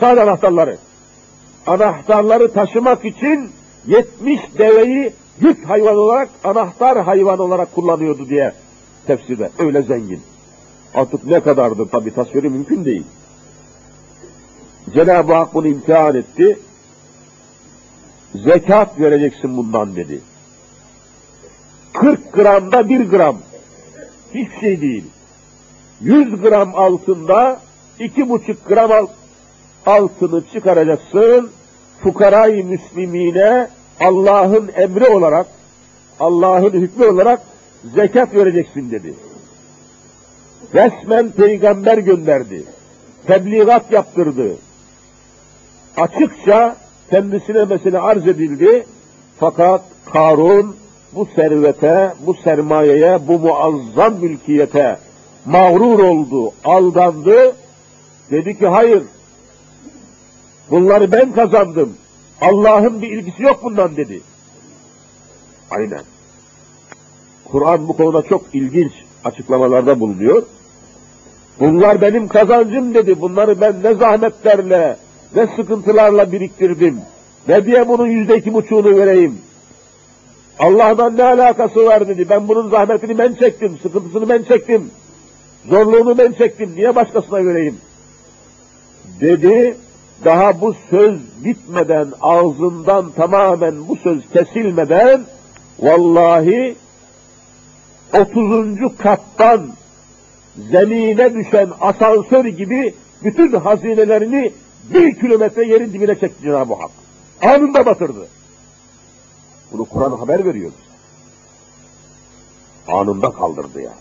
Sadece 0.00 0.22
anahtarları. 0.22 0.78
Anahtarları 1.66 2.52
taşımak 2.52 3.04
için 3.04 3.50
70 3.86 4.40
deveyi 4.58 5.12
yük 5.40 5.68
hayvan 5.68 5.96
olarak, 5.96 6.28
anahtar 6.44 7.04
hayvan 7.04 7.38
olarak 7.38 7.74
kullanıyordu 7.74 8.28
diye 8.28 8.52
tefsirde. 9.06 9.50
Öyle 9.58 9.82
zengin. 9.82 10.20
Artık 10.94 11.24
ne 11.24 11.40
kadardır 11.40 11.88
tabi 11.88 12.14
tasviri 12.14 12.48
mümkün 12.48 12.84
değil. 12.84 13.04
Cenab-ı 14.94 15.32
Hak 15.34 15.54
bunu 15.54 15.66
imtihan 15.66 16.16
etti. 16.16 16.58
Zekat 18.44 19.00
vereceksin 19.00 19.56
bundan 19.56 19.96
dedi. 19.96 20.20
40 21.92 22.32
gramda 22.32 22.88
1 22.88 23.00
gram. 23.00 23.38
Hiçbir 24.34 24.60
şey 24.60 24.80
değil. 24.80 25.04
100 26.00 26.40
gram 26.40 26.74
altında 26.74 27.60
2,5 28.00 28.56
gram 28.68 29.08
altını 29.86 30.42
çıkaracaksın. 30.52 31.50
Fukarayı 32.02 32.66
müslimine 32.66 33.68
Allah'ın 34.00 34.70
emri 34.76 35.08
olarak, 35.08 35.46
Allah'ın 36.20 36.72
hükmü 36.72 37.06
olarak 37.06 37.40
zekat 37.94 38.34
vereceksin 38.34 38.90
dedi. 38.90 39.14
Resmen 40.74 41.30
peygamber 41.30 41.98
gönderdi. 41.98 42.64
Tebliğat 43.26 43.92
yaptırdı. 43.92 44.56
Açıkça 45.96 46.76
kendisine 47.10 47.64
mesele 47.64 47.98
arz 47.98 48.28
edildi. 48.28 48.86
Fakat 49.38 49.82
Karun 50.12 50.76
bu 51.12 51.28
servete, 51.36 52.14
bu 52.26 52.34
sermayeye, 52.34 53.18
bu 53.28 53.38
muazzam 53.38 54.14
mülkiyete 54.14 54.98
mağrur 55.46 55.98
oldu, 55.98 56.52
aldandı. 56.64 57.56
Dedi 58.30 58.58
ki 58.58 58.66
hayır, 58.66 59.02
bunları 60.70 61.12
ben 61.12 61.32
kazandım. 61.32 61.96
Allah'ın 62.40 63.02
bir 63.02 63.10
ilgisi 63.10 63.42
yok 63.42 63.60
bundan 63.62 63.96
dedi. 63.96 64.20
Aynen. 65.70 66.02
Kur'an 67.44 67.88
bu 67.88 67.96
konuda 67.96 68.22
çok 68.22 68.42
ilginç 68.52 68.92
açıklamalarda 69.24 70.00
bulunuyor. 70.00 70.42
Bunlar 71.60 72.00
benim 72.00 72.28
kazancım 72.28 72.94
dedi. 72.94 73.20
Bunları 73.20 73.60
ben 73.60 73.82
ne 73.82 73.94
zahmetlerle, 73.94 74.96
ne 75.36 75.46
sıkıntılarla 75.56 76.32
biriktirdim. 76.32 76.98
Ne 77.48 77.66
diye 77.66 77.88
bunun 77.88 78.06
yüzde 78.06 78.36
iki 78.36 78.54
buçuğunu 78.54 78.96
vereyim. 78.96 79.38
Allah'dan 80.58 81.16
ne 81.16 81.22
alakası 81.22 81.84
var 81.86 82.08
dedi. 82.08 82.26
Ben 82.30 82.48
bunun 82.48 82.70
zahmetini 82.70 83.18
ben 83.18 83.34
çektim, 83.34 83.78
sıkıntısını 83.82 84.28
ben 84.28 84.42
çektim. 84.42 84.90
Zorluğunu 85.68 86.18
ben 86.18 86.32
çektim. 86.32 86.72
Niye 86.76 86.94
başkasına 86.94 87.44
vereyim? 87.46 87.78
Dedi. 89.20 89.76
Daha 90.24 90.60
bu 90.60 90.74
söz 90.90 91.20
bitmeden, 91.44 92.08
ağzından 92.20 93.10
tamamen 93.10 93.88
bu 93.88 93.96
söz 93.96 94.30
kesilmeden, 94.32 95.20
vallahi 95.78 96.76
30. 98.20 98.96
kattan 98.98 99.66
zemine 100.70 101.34
düşen 101.34 101.68
asansör 101.80 102.44
gibi 102.44 102.94
bütün 103.24 103.52
hazinelerini 103.52 104.52
bir 104.94 105.14
kilometre 105.14 105.66
yerin 105.66 105.92
dibine 105.92 106.14
çekti 106.14 106.42
Cenab-ı 106.42 106.74
Hak. 106.74 106.90
Anında 107.42 107.86
batırdı. 107.86 108.28
Bunu 109.72 109.84
Kur'an 109.84 110.10
haber 110.10 110.44
veriyor 110.44 110.72
Anında 112.88 113.30
kaldırdı 113.30 113.80
yani. 113.80 113.96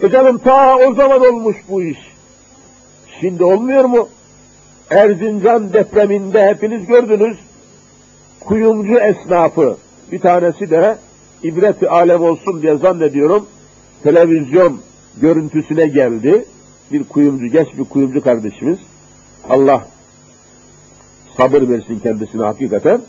E 0.00 0.10
canım 0.10 0.38
ta 0.38 0.78
o 0.78 0.94
zaman 0.94 1.20
olmuş 1.20 1.56
bu 1.68 1.82
iş. 1.82 1.98
Şimdi 3.20 3.44
olmuyor 3.44 3.84
mu? 3.84 4.08
Erzincan 4.90 5.72
depreminde 5.72 6.46
hepiniz 6.46 6.86
gördünüz. 6.86 7.38
Kuyumcu 8.40 8.98
esnafı 8.98 9.76
bir 10.12 10.20
tanesi 10.20 10.70
de 10.70 10.98
ibret 11.42 11.82
alem 11.82 12.22
olsun 12.22 12.62
diye 12.62 12.76
zannediyorum 12.76 13.46
televizyon 14.02 14.80
görüntüsüne 15.20 15.86
geldi. 15.86 16.44
Bir 16.92 17.04
kuyumcu, 17.04 17.46
geç 17.46 17.68
bir 17.78 17.84
kuyumcu 17.84 18.20
kardeşimiz. 18.20 18.78
Allah 19.50 19.88
sabır 21.36 21.68
versin 21.68 21.98
kendisine 21.98 22.42
hakikaten. 22.42 23.00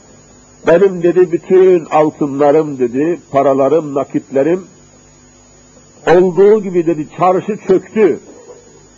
Benim 0.68 1.04
dedi 1.04 1.32
bütün 1.32 1.86
altınlarım 1.86 2.80
dedi, 2.80 3.20
paralarım, 3.32 3.96
nakitlerim 3.96 4.66
olduğu 6.08 6.64
gibi 6.64 6.86
dedi 6.86 7.08
çarşı 7.18 7.58
çöktü. 7.68 8.20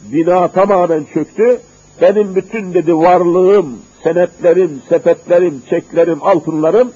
Bina 0.04 0.48
tamamen 0.48 1.06
çöktü. 1.14 1.62
Benim 2.02 2.36
bütün 2.36 2.74
dedi 2.74 2.98
varlığım, 2.98 3.80
senetlerim, 4.04 4.82
sepetlerim, 4.89 5.62
çeklerim, 5.70 6.24
altınlarım 6.24 6.92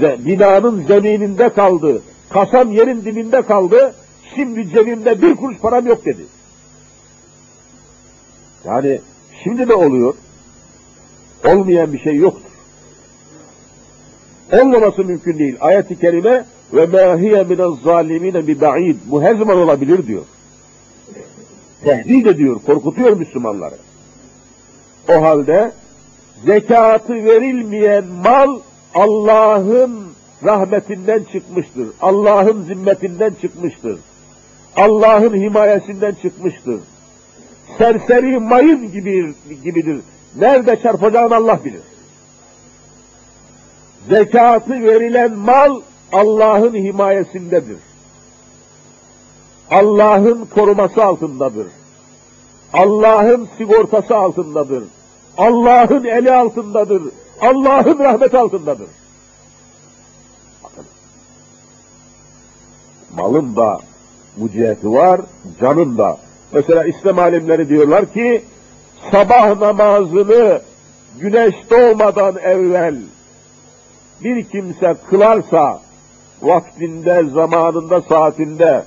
binanın 0.00 0.84
zemininde 0.86 1.48
kaldı. 1.48 2.02
Kasam 2.30 2.72
yerin 2.72 3.04
dibinde 3.04 3.42
kaldı, 3.42 3.94
şimdi 4.34 4.68
cebimde 4.68 5.22
bir 5.22 5.36
kuruş 5.36 5.58
param 5.58 5.86
yok 5.86 6.04
dedi. 6.04 6.22
Yani 8.64 9.00
şimdi 9.42 9.68
de 9.68 9.74
oluyor. 9.74 10.14
Olmayan 11.44 11.92
bir 11.92 11.98
şey 11.98 12.16
yoktur. 12.16 12.50
Olmaması 14.52 15.04
mümkün 15.04 15.38
değil. 15.38 15.56
Ayet-i 15.60 15.98
kerime 15.98 16.44
ve 16.72 16.86
mâ 16.86 17.18
hiye 17.18 17.46
zâlimîne 17.84 18.46
bi 18.46 18.60
ba'id. 18.60 18.96
Bu 19.06 19.22
her 19.22 19.34
zaman 19.34 19.56
olabilir 19.56 20.06
diyor. 20.06 20.22
Tehdit 21.84 22.26
ediyor, 22.26 22.60
korkutuyor 22.66 23.16
Müslümanları. 23.16 23.76
O 25.08 25.22
halde 25.22 25.72
zekatı 26.46 27.14
verilmeyen 27.14 28.04
mal 28.24 28.58
Allah'ın 28.94 30.04
rahmetinden 30.44 31.22
çıkmıştır. 31.32 31.88
Allah'ın 32.00 32.62
zimmetinden 32.62 33.32
çıkmıştır. 33.40 33.98
Allah'ın 34.76 35.34
himayesinden 35.34 36.14
çıkmıştır. 36.22 36.80
Serseri 37.78 38.38
mayın 38.38 38.92
gibi, 38.92 39.34
gibidir. 39.64 40.00
Nerede 40.36 40.82
çarpacağını 40.82 41.36
Allah 41.36 41.60
bilir. 41.64 41.82
Zekatı 44.08 44.72
verilen 44.72 45.32
mal 45.32 45.80
Allah'ın 46.12 46.74
himayesindedir. 46.74 47.78
Allah'ın 49.70 50.44
koruması 50.54 51.04
altındadır. 51.04 51.66
Allah'ın 52.72 53.48
sigortası 53.58 54.16
altındadır. 54.16 54.84
Allah'ın 55.38 56.04
eli 56.04 56.32
altındadır. 56.32 57.02
Allah'ın 57.40 57.98
rahmeti 57.98 58.38
altındadır. 58.38 58.88
Malın 63.16 63.56
da 63.56 63.80
müciheti 64.36 64.92
var, 64.92 65.20
canın 65.60 65.98
da. 65.98 66.18
Mesela 66.54 66.84
İslam 66.84 67.18
alimleri 67.18 67.68
diyorlar 67.68 68.12
ki, 68.12 68.42
sabah 69.10 69.60
namazını 69.60 70.60
güneş 71.20 71.54
doğmadan 71.70 72.36
evvel 72.36 72.96
bir 74.24 74.44
kimse 74.44 74.96
kılarsa, 75.10 75.80
vaktinde, 76.42 77.24
zamanında, 77.34 78.00
saatinde, 78.00 78.82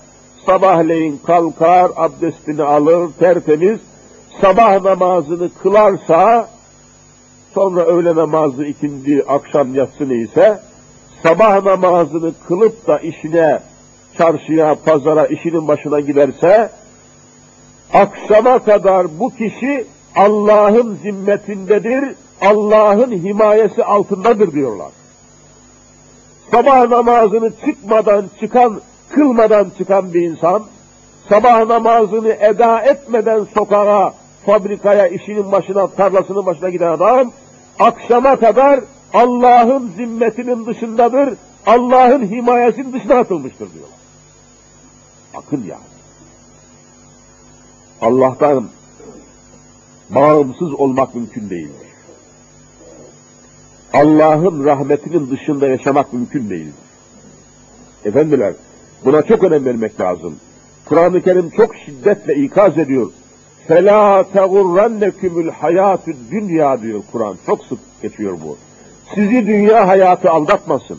sabahleyin 0.46 1.20
kalkar, 1.26 1.92
abdestini 1.96 2.64
alır, 2.64 3.10
tertemiz, 3.20 3.80
sabah 4.42 4.82
namazını 4.82 5.50
kılarsa, 5.54 6.50
sonra 7.54 7.86
öğle 7.86 8.16
namazı 8.16 8.66
ikindi, 8.66 9.24
akşam 9.28 9.76
yatsını 9.76 10.14
ise, 10.14 10.60
sabah 11.24 11.64
namazını 11.64 12.32
kılıp 12.48 12.88
da 12.88 13.00
işine, 13.00 13.60
çarşıya, 14.18 14.76
pazara, 14.86 15.28
işinin 15.28 15.68
başına 15.68 16.00
giderse, 16.00 16.70
akşama 17.94 18.60
kadar 18.60 19.20
bu 19.20 19.30
kişi 19.30 19.86
Allah'ın 20.16 21.00
zimmetindedir, 21.04 22.16
Allah'ın 22.42 23.12
himayesi 23.12 23.84
altındadır 23.84 24.52
diyorlar. 24.52 24.92
Sabah 26.52 26.90
namazını 26.90 27.52
çıkmadan 27.66 28.26
çıkan, 28.40 28.82
kılmadan 29.10 29.72
çıkan 29.78 30.14
bir 30.14 30.22
insan, 30.22 30.64
sabah 31.30 31.66
namazını 31.66 32.30
eda 32.30 32.82
etmeden 32.82 33.48
sokağa, 33.54 34.14
fabrikaya, 34.46 35.08
işinin 35.08 35.52
başına, 35.52 35.88
tarlasının 35.88 36.46
başına 36.46 36.70
giden 36.70 36.92
adam, 36.92 37.32
akşama 37.80 38.36
kadar 38.36 38.80
Allah'ın 39.14 39.92
zimmetinin 39.98 40.66
dışındadır, 40.66 41.34
Allah'ın 41.66 42.24
himayesinin 42.32 42.94
dışına 42.94 43.16
atılmıştır 43.16 43.74
diyorlar. 43.74 44.00
Bakın 45.36 45.64
yani. 45.68 45.97
Allah'tan 48.01 48.69
bağımsız 50.11 50.75
olmak 50.75 51.15
mümkün 51.15 51.51
değildir. 51.51 51.93
Allah'ın 53.93 54.65
rahmetinin 54.65 55.31
dışında 55.31 55.69
yaşamak 55.69 56.13
mümkün 56.13 56.51
değildir. 56.51 56.75
Efendiler, 58.05 58.55
buna 59.05 59.23
çok 59.23 59.45
önem 59.45 59.65
vermek 59.65 60.01
lazım. 60.01 60.37
Kur'an-ı 60.85 61.23
Kerim 61.23 61.51
çok 61.51 61.77
şiddetle 61.77 62.35
ikaz 62.35 62.79
ediyor. 62.79 63.11
فَلَا 63.69 64.25
تَغُرَّنَّكُمُ 64.35 65.51
الْحَيَاتُ 65.51 66.15
dünya 66.31 66.83
diyor 66.83 67.03
Kur'an. 67.13 67.37
Çok 67.47 67.65
sık 67.65 67.79
geçiyor 68.03 68.39
bu. 68.45 68.57
Sizi 69.15 69.47
dünya 69.47 69.89
hayatı 69.89 70.31
aldatmasın. 70.31 70.99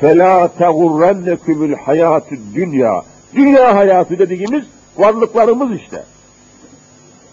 فَلَا 0.00 0.48
تَغُرَّنَّكُمُ 0.58 1.74
الْحَيَاتُ 1.74 2.38
dünya. 2.54 3.02
Dünya 3.34 3.76
hayatı 3.76 4.18
dediğimiz 4.18 4.64
varlıklarımız 4.96 5.72
işte. 5.80 6.04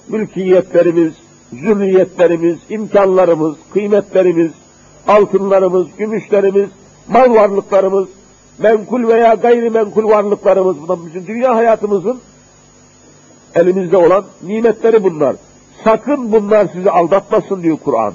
Mülkiyetlerimiz, 0.07 1.13
zürriyetlerimiz, 1.53 2.57
imkanlarımız, 2.69 3.55
kıymetlerimiz, 3.73 4.51
altınlarımız, 5.07 5.87
gümüşlerimiz, 5.97 6.69
mal 7.07 7.33
varlıklarımız, 7.35 8.07
menkul 8.57 9.07
veya 9.07 9.33
gayrimenkul 9.33 10.09
varlıklarımız, 10.09 10.81
bunlar 10.81 11.05
bizim 11.05 11.27
dünya 11.27 11.55
hayatımızın 11.55 12.19
elimizde 13.55 13.97
olan 13.97 14.25
nimetleri 14.43 15.03
bunlar. 15.03 15.35
Sakın 15.83 16.31
bunlar 16.31 16.67
sizi 16.73 16.91
aldatmasın 16.91 17.63
diyor 17.63 17.77
Kur'an. 17.83 18.13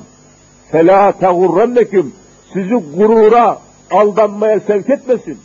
فَلَا 0.72 1.12
تَغُرَّنَّكُمْ 1.12 2.07
Sizi 2.53 2.74
gurura, 2.74 3.59
aldanmaya 3.90 4.61
sevk 4.61 4.90
etmesin. 4.90 5.38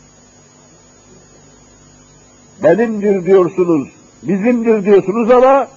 Benimdir 2.63 3.25
diyorsunuz, 3.25 3.89
bizimdir 4.23 4.85
diyorsunuz 4.85 5.31
ama 5.31 5.67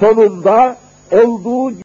sonunda 0.00 0.76
olduğu 1.10 1.78